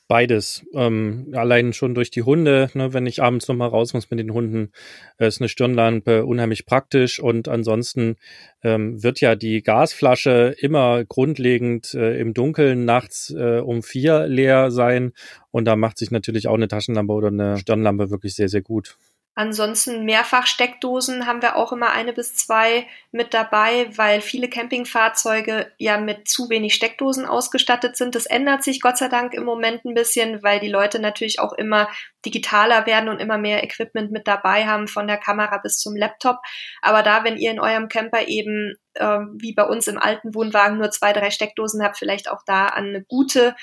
Beides. 0.09 0.66
Ähm, 0.74 1.28
allein 1.33 1.72
schon 1.72 1.94
durch 1.94 2.11
die 2.11 2.24
Hunde, 2.24 2.68
ne, 2.74 2.92
wenn 2.92 3.07
ich 3.07 3.22
abends 3.22 3.46
nochmal 3.46 3.68
raus 3.68 3.94
muss 3.94 4.11
mit 4.11 4.18
den 4.18 4.33
Hunden, 4.33 4.72
äh, 5.18 5.28
ist 5.28 5.40
eine 5.40 5.48
Stirnlampe 5.48 6.26
unheimlich 6.26 6.66
praktisch 6.66 7.20
und 7.20 7.46
ansonsten 7.46 8.16
ähm, 8.64 9.00
wird 9.00 9.20
ja 9.20 9.37
die 9.37 9.62
Gasflasche 9.62 10.57
immer 10.59 11.05
grundlegend 11.05 11.94
äh, 11.94 12.18
im 12.18 12.35
Dunkeln 12.35 12.85
nachts 12.85 13.31
äh, 13.31 13.61
um 13.61 13.85
vier 13.85 14.26
leer 14.26 14.72
sein 14.72 15.12
und 15.52 15.66
da 15.66 15.76
macht 15.76 15.98
sich 15.98 16.11
natürlich 16.11 16.48
auch 16.48 16.55
eine 16.55 16.66
Taschenlampe 16.66 17.12
oder 17.12 17.28
eine 17.28 17.59
Stirnlampe 17.59 18.11
wirklich 18.11 18.35
sehr, 18.35 18.48
sehr 18.48 18.62
gut. 18.62 18.96
Ansonsten 19.35 20.05
Mehrfachsteckdosen 20.05 21.27
haben 21.27 21.40
wir 21.40 21.57
auch 21.57 21.73
immer 21.73 21.90
eine 21.90 22.12
bis 22.12 22.35
zwei 22.35 22.87
mit 23.12 23.33
dabei, 23.33 23.88
weil 23.97 24.21
viele 24.21 24.51
Campingfahrzeuge 24.51 25.73
ja 25.79 25.97
mit 25.97 26.29
zu 26.29 26.51
wenig 26.51 26.75
Steckdosen 26.75 27.25
ausgestattet 27.25 27.97
sind. 27.97 28.14
Das 28.14 28.27
ändert 28.27 28.62
sich 28.62 28.83
Gott 28.83 28.99
sei 28.99 29.09
Dank 29.09 29.33
im 29.33 29.45
Moment 29.45 29.87
ein 29.87 29.95
bisschen, 29.95 30.42
weil 30.42 30.61
die 30.61 30.68
Leute 30.68 30.99
natürlich 30.99 31.40
auch 31.40 31.55
immer 31.55 31.88
digitaler 32.27 32.85
werden 32.85 33.09
und 33.09 33.21
immer 33.21 33.38
mehr 33.38 33.64
Equipment 33.64 34.12
mit 34.12 34.29
dabei 34.29 34.66
haben, 34.66 34.87
von 34.87 35.07
der 35.07 35.16
Kamera 35.16 35.57
bis 35.59 35.79
zum 35.79 35.97
Laptop. 35.97 36.37
Aber 36.83 37.03
da, 37.03 37.25
wenn 37.25 37.38
ihr 37.38 37.53
in 37.53 37.61
eurem 37.61 37.88
Camper 37.88 38.29
eben 38.29 38.75
äh, 38.95 39.18
wie 39.38 39.55
bei 39.55 39.64
uns 39.64 39.88
im 39.88 39.99
alten 39.99 40.35
Wohnwagen 40.35 40.77
nur 40.77 40.90
zwei, 40.90 41.14
drei 41.14 41.31
Steckdosen 41.31 41.83
habt, 41.83 41.97
vielleicht 41.97 42.31
auch 42.31 42.42
da 42.45 42.66
an 42.66 42.88
eine 42.88 43.03
gute 43.03 43.57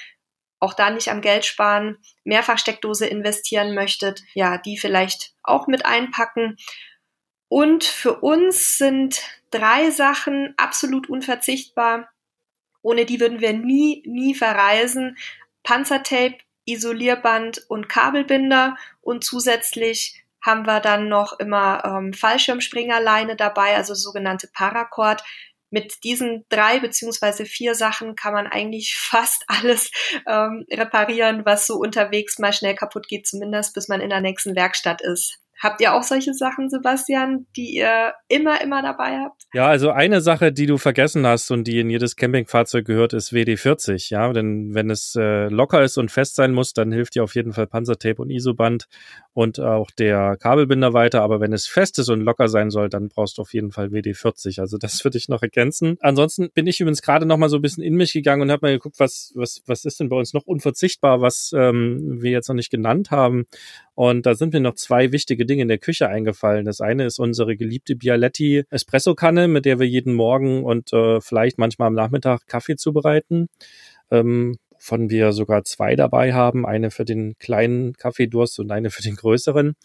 auch 0.59 0.73
da 0.73 0.89
nicht 0.89 1.09
am 1.09 1.21
Geld 1.21 1.45
sparen, 1.45 1.97
Mehrfachsteckdose 2.23 3.07
investieren 3.07 3.73
möchtet, 3.73 4.23
ja, 4.33 4.57
die 4.57 4.77
vielleicht 4.77 5.33
auch 5.43 5.67
mit 5.67 5.85
einpacken. 5.85 6.57
Und 7.47 7.83
für 7.83 8.19
uns 8.19 8.77
sind 8.77 9.21
drei 9.51 9.89
Sachen 9.89 10.53
absolut 10.57 11.09
unverzichtbar. 11.09 12.09
Ohne 12.81 13.05
die 13.05 13.19
würden 13.19 13.41
wir 13.41 13.53
nie, 13.53 14.03
nie 14.05 14.35
verreisen. 14.35 15.17
Panzertape, 15.63 16.37
Isolierband 16.65 17.65
und 17.67 17.89
Kabelbinder 17.89 18.77
und 19.01 19.23
zusätzlich 19.23 20.23
haben 20.41 20.65
wir 20.65 20.79
dann 20.79 21.09
noch 21.09 21.39
immer 21.39 21.83
ähm, 21.83 22.13
Fallschirmspringerleine 22.13 23.35
dabei, 23.35 23.75
also 23.75 23.93
sogenannte 23.93 24.47
Paracord, 24.53 25.23
mit 25.69 26.03
diesen 26.03 26.45
drei 26.49 26.79
beziehungsweise 26.79 27.45
vier 27.45 27.75
Sachen 27.75 28.15
kann 28.15 28.33
man 28.33 28.47
eigentlich 28.47 28.95
fast 28.97 29.43
alles 29.47 29.91
ähm, 30.27 30.65
reparieren, 30.71 31.45
was 31.45 31.67
so 31.67 31.75
unterwegs 31.75 32.39
mal 32.39 32.53
schnell 32.53 32.75
kaputt 32.75 33.07
geht, 33.07 33.27
zumindest 33.27 33.73
bis 33.73 33.87
man 33.87 34.01
in 34.01 34.09
der 34.09 34.21
nächsten 34.21 34.55
Werkstatt 34.55 35.01
ist. 35.01 35.39
Habt 35.61 35.81
ihr 35.81 35.93
auch 35.93 36.03
solche 36.03 36.33
Sachen, 36.33 36.69
Sebastian, 36.69 37.45
die 37.57 37.75
ihr 37.75 38.13
immer, 38.29 38.61
immer 38.61 38.81
dabei 38.81 39.19
habt? 39.19 39.43
Ja, 39.53 39.67
also 39.67 39.91
eine 39.91 40.21
Sache, 40.21 40.53
die 40.53 40.67
du 40.67 40.77
vergessen 40.77 41.27
hast 41.27 41.51
und 41.51 41.65
die 41.65 41.79
in 41.79 41.89
jedes 41.89 42.15
Campingfahrzeug 42.15 42.85
gehört, 42.85 43.11
ist 43.11 43.33
WD-40. 43.33 44.09
Ja, 44.09 44.31
denn 44.31 44.73
wenn 44.73 44.89
es 44.89 45.15
äh, 45.15 45.49
locker 45.49 45.83
ist 45.83 45.97
und 45.97 46.11
fest 46.11 46.35
sein 46.35 46.53
muss, 46.53 46.73
dann 46.73 46.93
hilft 46.93 47.15
dir 47.15 47.23
auf 47.25 47.35
jeden 47.35 47.51
Fall 47.51 47.67
Panzertape 47.67 48.21
und 48.21 48.29
Isoband 48.29 48.85
und 49.33 49.59
auch 49.59 49.91
der 49.91 50.37
Kabelbinder 50.39 50.93
weiter. 50.93 51.23
Aber 51.23 51.41
wenn 51.41 51.51
es 51.51 51.67
fest 51.67 51.99
ist 51.99 52.07
und 52.07 52.21
locker 52.21 52.47
sein 52.47 52.69
soll, 52.69 52.87
dann 52.87 53.09
brauchst 53.09 53.37
du 53.37 53.41
auf 53.41 53.53
jeden 53.53 53.71
Fall 53.71 53.87
WD-40. 53.87 54.61
Also 54.61 54.77
das 54.77 55.03
würde 55.03 55.17
ich 55.17 55.27
noch 55.27 55.41
ergänzen. 55.41 55.97
Ansonsten 55.99 56.51
bin 56.53 56.67
ich 56.67 56.79
übrigens 56.79 57.01
gerade 57.01 57.25
noch 57.25 57.37
mal 57.37 57.49
so 57.49 57.57
ein 57.57 57.61
bisschen 57.61 57.83
in 57.83 57.95
mich 57.95 58.13
gegangen 58.13 58.43
und 58.43 58.51
habe 58.51 58.67
mal 58.67 58.71
geguckt, 58.71 58.95
was, 58.99 59.33
was, 59.35 59.61
was 59.65 59.83
ist 59.83 59.99
denn 59.99 60.07
bei 60.07 60.15
uns 60.15 60.33
noch 60.33 60.45
unverzichtbar, 60.45 61.19
was 61.19 61.51
ähm, 61.53 62.21
wir 62.21 62.31
jetzt 62.31 62.47
noch 62.47 62.55
nicht 62.55 62.71
genannt 62.71 63.11
haben. 63.11 63.45
Und 63.95 64.25
da 64.25 64.33
sind 64.35 64.53
mir 64.53 64.61
noch 64.61 64.75
zwei 64.75 65.11
wichtige 65.11 65.48
Dinge 65.49 65.63
in 65.63 65.67
der 65.67 65.79
Küche 65.79 66.07
eingefallen. 66.07 66.65
Das 66.65 66.81
eine 66.81 67.05
ist 67.05 67.19
unsere 67.19 67.57
geliebte 67.57 67.95
Bialetti 67.95 68.63
Espresso-Kanne, 68.69 69.47
mit 69.47 69.65
der 69.65 69.79
wir 69.79 69.87
jeden 69.87 70.13
Morgen 70.13 70.63
und 70.63 70.93
äh, 70.93 71.19
vielleicht 71.19 71.57
manchmal 71.57 71.87
am 71.87 71.95
Nachmittag 71.95 72.47
Kaffee 72.47 72.75
zubereiten. 72.75 73.47
Ähm, 74.11 74.57
von 74.79 75.09
wir 75.09 75.33
sogar 75.33 75.63
zwei 75.65 75.95
dabei 75.95 76.33
haben, 76.33 76.65
eine 76.65 76.89
für 76.89 77.05
den 77.05 77.37
kleinen 77.37 77.93
Kaffeedurst 77.93 78.59
und 78.59 78.71
eine 78.71 78.89
für 78.89 79.01
den 79.01 79.15
größeren. 79.15 79.75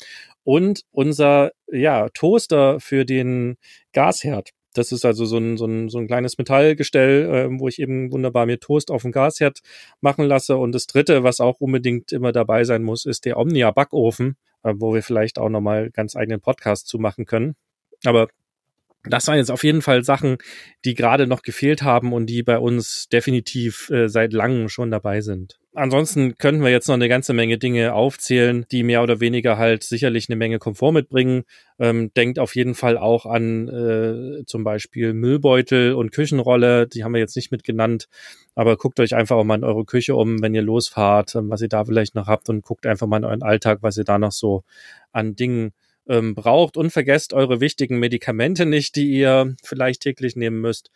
Und 0.44 0.82
unser 0.92 1.50
ja, 1.70 2.08
Toaster 2.10 2.80
für 2.80 3.04
den 3.04 3.56
Gasherd. 3.92 4.50
Das 4.72 4.90
ist 4.90 5.04
also 5.04 5.24
so 5.24 5.38
ein, 5.38 5.56
so 5.56 5.66
ein, 5.66 5.88
so 5.88 5.98
ein 5.98 6.06
kleines 6.06 6.36
Metallgestell, 6.38 7.24
äh, 7.30 7.60
wo 7.60 7.68
ich 7.68 7.78
eben 7.78 8.12
wunderbar 8.12 8.46
mir 8.46 8.58
Toast 8.58 8.90
auf 8.90 9.02
dem 9.02 9.12
Gasherd 9.12 9.60
machen 10.00 10.24
lasse. 10.24 10.56
Und 10.56 10.72
das 10.72 10.86
dritte, 10.86 11.22
was 11.22 11.40
auch 11.40 11.60
unbedingt 11.60 12.12
immer 12.12 12.32
dabei 12.32 12.64
sein 12.64 12.82
muss, 12.82 13.04
ist 13.04 13.24
der 13.24 13.36
Omnia 13.36 13.70
Backofen, 13.70 14.30
äh, 14.30 14.34
wo 14.64 14.94
wir 14.94 15.02
vielleicht 15.02 15.38
auch 15.38 15.48
nochmal 15.48 15.90
ganz 15.90 16.16
eigenen 16.16 16.40
Podcast 16.40 16.88
zu 16.88 16.98
machen 16.98 17.26
können. 17.26 17.54
Aber 18.04 18.28
das 19.04 19.26
waren 19.28 19.36
jetzt 19.36 19.50
auf 19.50 19.64
jeden 19.64 19.82
Fall 19.82 20.02
Sachen, 20.02 20.38
die 20.84 20.94
gerade 20.94 21.26
noch 21.26 21.42
gefehlt 21.42 21.82
haben 21.82 22.12
und 22.12 22.26
die 22.26 22.42
bei 22.42 22.58
uns 22.58 23.08
definitiv 23.08 23.90
äh, 23.90 24.08
seit 24.08 24.32
langem 24.32 24.68
schon 24.68 24.90
dabei 24.90 25.20
sind. 25.20 25.58
Ansonsten 25.76 26.38
könnten 26.38 26.62
wir 26.62 26.70
jetzt 26.70 26.86
noch 26.86 26.94
eine 26.94 27.08
ganze 27.08 27.32
Menge 27.32 27.58
Dinge 27.58 27.94
aufzählen, 27.94 28.64
die 28.70 28.84
mehr 28.84 29.02
oder 29.02 29.18
weniger 29.18 29.58
halt 29.58 29.82
sicherlich 29.82 30.28
eine 30.28 30.36
Menge 30.36 30.60
Komfort 30.60 30.92
mitbringen. 30.92 31.42
Ähm, 31.80 32.12
denkt 32.14 32.38
auf 32.38 32.54
jeden 32.54 32.76
Fall 32.76 32.96
auch 32.96 33.26
an 33.26 33.66
äh, 33.68 34.44
zum 34.46 34.62
Beispiel 34.62 35.14
Müllbeutel 35.14 35.94
und 35.94 36.12
Küchenrolle. 36.12 36.86
Die 36.86 37.02
haben 37.02 37.12
wir 37.12 37.18
jetzt 37.18 37.34
nicht 37.34 37.50
mitgenannt, 37.50 38.06
aber 38.54 38.76
guckt 38.76 39.00
euch 39.00 39.16
einfach 39.16 39.34
auch 39.34 39.42
mal 39.42 39.56
in 39.56 39.64
eure 39.64 39.84
Küche 39.84 40.14
um, 40.14 40.40
wenn 40.42 40.54
ihr 40.54 40.62
losfahrt, 40.62 41.34
ähm, 41.34 41.50
was 41.50 41.60
ihr 41.60 41.68
da 41.68 41.84
vielleicht 41.84 42.14
noch 42.14 42.28
habt 42.28 42.48
und 42.48 42.62
guckt 42.62 42.86
einfach 42.86 43.08
mal 43.08 43.16
in 43.16 43.24
euren 43.24 43.42
Alltag, 43.42 43.78
was 43.82 43.96
ihr 43.96 44.04
da 44.04 44.16
noch 44.16 44.32
so 44.32 44.62
an 45.10 45.34
Dingen 45.34 45.72
ähm, 46.08 46.36
braucht 46.36 46.76
und 46.76 46.90
vergesst 46.90 47.32
eure 47.32 47.60
wichtigen 47.60 47.98
Medikamente 47.98 48.64
nicht, 48.64 48.94
die 48.94 49.10
ihr 49.10 49.56
vielleicht 49.64 50.02
täglich 50.02 50.36
nehmen 50.36 50.60
müsst. 50.60 50.90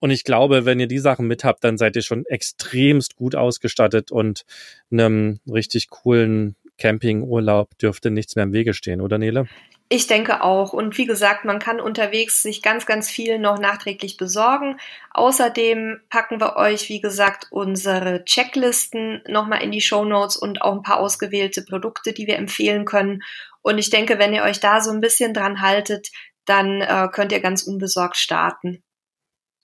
Und 0.00 0.10
ich 0.10 0.24
glaube, 0.24 0.64
wenn 0.64 0.80
ihr 0.80 0.88
die 0.88 0.98
Sachen 0.98 1.26
mit 1.26 1.44
habt, 1.44 1.62
dann 1.62 1.78
seid 1.78 1.94
ihr 1.94 2.02
schon 2.02 2.24
extremst 2.26 3.16
gut 3.16 3.36
ausgestattet 3.36 4.10
und 4.10 4.44
einem 4.90 5.40
richtig 5.46 5.90
coolen 5.90 6.56
Campingurlaub 6.78 7.78
dürfte 7.78 8.10
nichts 8.10 8.34
mehr 8.34 8.44
im 8.44 8.52
Wege 8.52 8.74
stehen, 8.74 9.00
oder 9.00 9.18
Nele? 9.18 9.46
Ich 9.92 10.06
denke 10.06 10.44
auch. 10.44 10.72
Und 10.72 10.96
wie 10.98 11.04
gesagt, 11.04 11.44
man 11.44 11.58
kann 11.58 11.80
unterwegs 11.80 12.42
sich 12.42 12.62
ganz, 12.62 12.86
ganz 12.86 13.10
viel 13.10 13.40
noch 13.40 13.58
nachträglich 13.58 14.16
besorgen. 14.16 14.78
Außerdem 15.12 16.00
packen 16.08 16.40
wir 16.40 16.56
euch, 16.56 16.88
wie 16.88 17.00
gesagt, 17.00 17.48
unsere 17.50 18.24
Checklisten 18.24 19.20
nochmal 19.26 19.62
in 19.62 19.72
die 19.72 19.80
Show 19.80 20.04
Notes 20.04 20.36
und 20.36 20.62
auch 20.62 20.74
ein 20.74 20.82
paar 20.82 21.00
ausgewählte 21.00 21.62
Produkte, 21.62 22.12
die 22.12 22.28
wir 22.28 22.36
empfehlen 22.36 22.84
können. 22.84 23.22
Und 23.62 23.78
ich 23.78 23.90
denke, 23.90 24.20
wenn 24.20 24.32
ihr 24.32 24.44
euch 24.44 24.60
da 24.60 24.80
so 24.80 24.92
ein 24.92 25.00
bisschen 25.00 25.34
dran 25.34 25.60
haltet, 25.60 26.10
dann 26.46 26.80
äh, 26.80 27.08
könnt 27.12 27.32
ihr 27.32 27.40
ganz 27.40 27.64
unbesorgt 27.64 28.16
starten. 28.16 28.84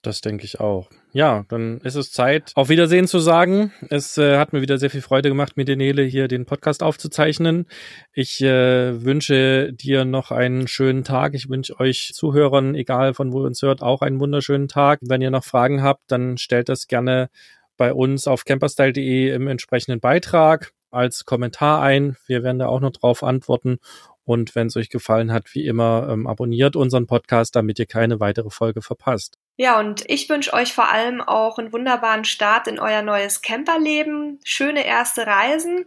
Das 0.07 0.21
denke 0.21 0.45
ich 0.45 0.61
auch. 0.61 0.89
Ja, 1.11 1.43
dann 1.49 1.81
ist 1.81 1.95
es 1.95 2.13
Zeit, 2.13 2.53
auf 2.55 2.69
Wiedersehen 2.69 3.07
zu 3.07 3.19
sagen. 3.19 3.73
Es 3.89 4.17
äh, 4.17 4.37
hat 4.37 4.53
mir 4.53 4.61
wieder 4.61 4.77
sehr 4.77 4.89
viel 4.89 5.01
Freude 5.01 5.27
gemacht, 5.27 5.57
mit 5.57 5.67
der 5.67 5.75
Nele 5.75 6.03
hier 6.03 6.29
den 6.29 6.45
Podcast 6.45 6.81
aufzuzeichnen. 6.81 7.65
Ich 8.13 8.41
äh, 8.41 9.03
wünsche 9.03 9.73
dir 9.73 10.05
noch 10.05 10.31
einen 10.31 10.69
schönen 10.69 11.03
Tag. 11.03 11.33
Ich 11.33 11.49
wünsche 11.49 11.77
euch 11.81 12.11
Zuhörern, 12.13 12.73
egal 12.73 13.15
von 13.15 13.33
wo 13.33 13.41
ihr 13.41 13.47
uns 13.47 13.61
hört, 13.61 13.81
auch 13.81 14.01
einen 14.01 14.21
wunderschönen 14.21 14.69
Tag. 14.69 14.99
Wenn 15.01 15.21
ihr 15.21 15.29
noch 15.29 15.43
Fragen 15.43 15.83
habt, 15.83 16.03
dann 16.07 16.37
stellt 16.37 16.69
das 16.69 16.87
gerne 16.87 17.29
bei 17.75 17.91
uns 17.91 18.27
auf 18.27 18.45
camperstyle.de 18.45 19.31
im 19.31 19.49
entsprechenden 19.49 19.99
Beitrag 19.99 20.71
als 20.89 21.25
Kommentar 21.25 21.81
ein. 21.81 22.15
Wir 22.27 22.43
werden 22.43 22.59
da 22.59 22.67
auch 22.67 22.79
noch 22.79 22.91
drauf 22.91 23.23
antworten. 23.23 23.79
Und 24.27 24.55
wenn 24.55 24.67
es 24.67 24.75
euch 24.75 24.89
gefallen 24.89 25.31
hat, 25.31 25.55
wie 25.55 25.65
immer, 25.65 26.09
ähm, 26.11 26.27
abonniert 26.27 26.75
unseren 26.75 27.07
Podcast, 27.07 27.55
damit 27.55 27.79
ihr 27.79 27.85
keine 27.85 28.19
weitere 28.19 28.49
Folge 28.49 28.81
verpasst. 28.81 29.37
Ja, 29.55 29.79
und 29.79 30.03
ich 30.07 30.27
wünsche 30.27 30.51
euch 30.51 30.73
vor 30.73 30.91
allem 30.91 31.21
auch 31.21 31.57
einen 31.57 31.71
wunderbaren 31.71 32.25
Start 32.25 32.67
in 32.67 32.77
euer 32.77 33.03
neues 33.03 33.41
Camperleben, 33.41 34.41
schöne 34.43 34.85
erste 34.85 35.25
Reisen 35.25 35.85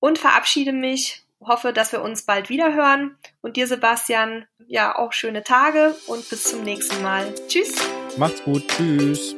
und 0.00 0.18
verabschiede 0.18 0.72
mich, 0.72 1.24
hoffe, 1.40 1.72
dass 1.72 1.92
wir 1.92 2.02
uns 2.02 2.26
bald 2.26 2.50
wieder 2.50 2.74
hören. 2.74 3.16
Und 3.40 3.56
dir, 3.56 3.66
Sebastian, 3.66 4.44
ja, 4.66 4.94
auch 4.94 5.14
schöne 5.14 5.42
Tage 5.42 5.96
und 6.08 6.28
bis 6.28 6.44
zum 6.44 6.64
nächsten 6.64 7.02
Mal. 7.02 7.34
Tschüss. 7.48 7.74
Macht's 8.18 8.44
gut. 8.44 8.68
Tschüss. 8.68 9.34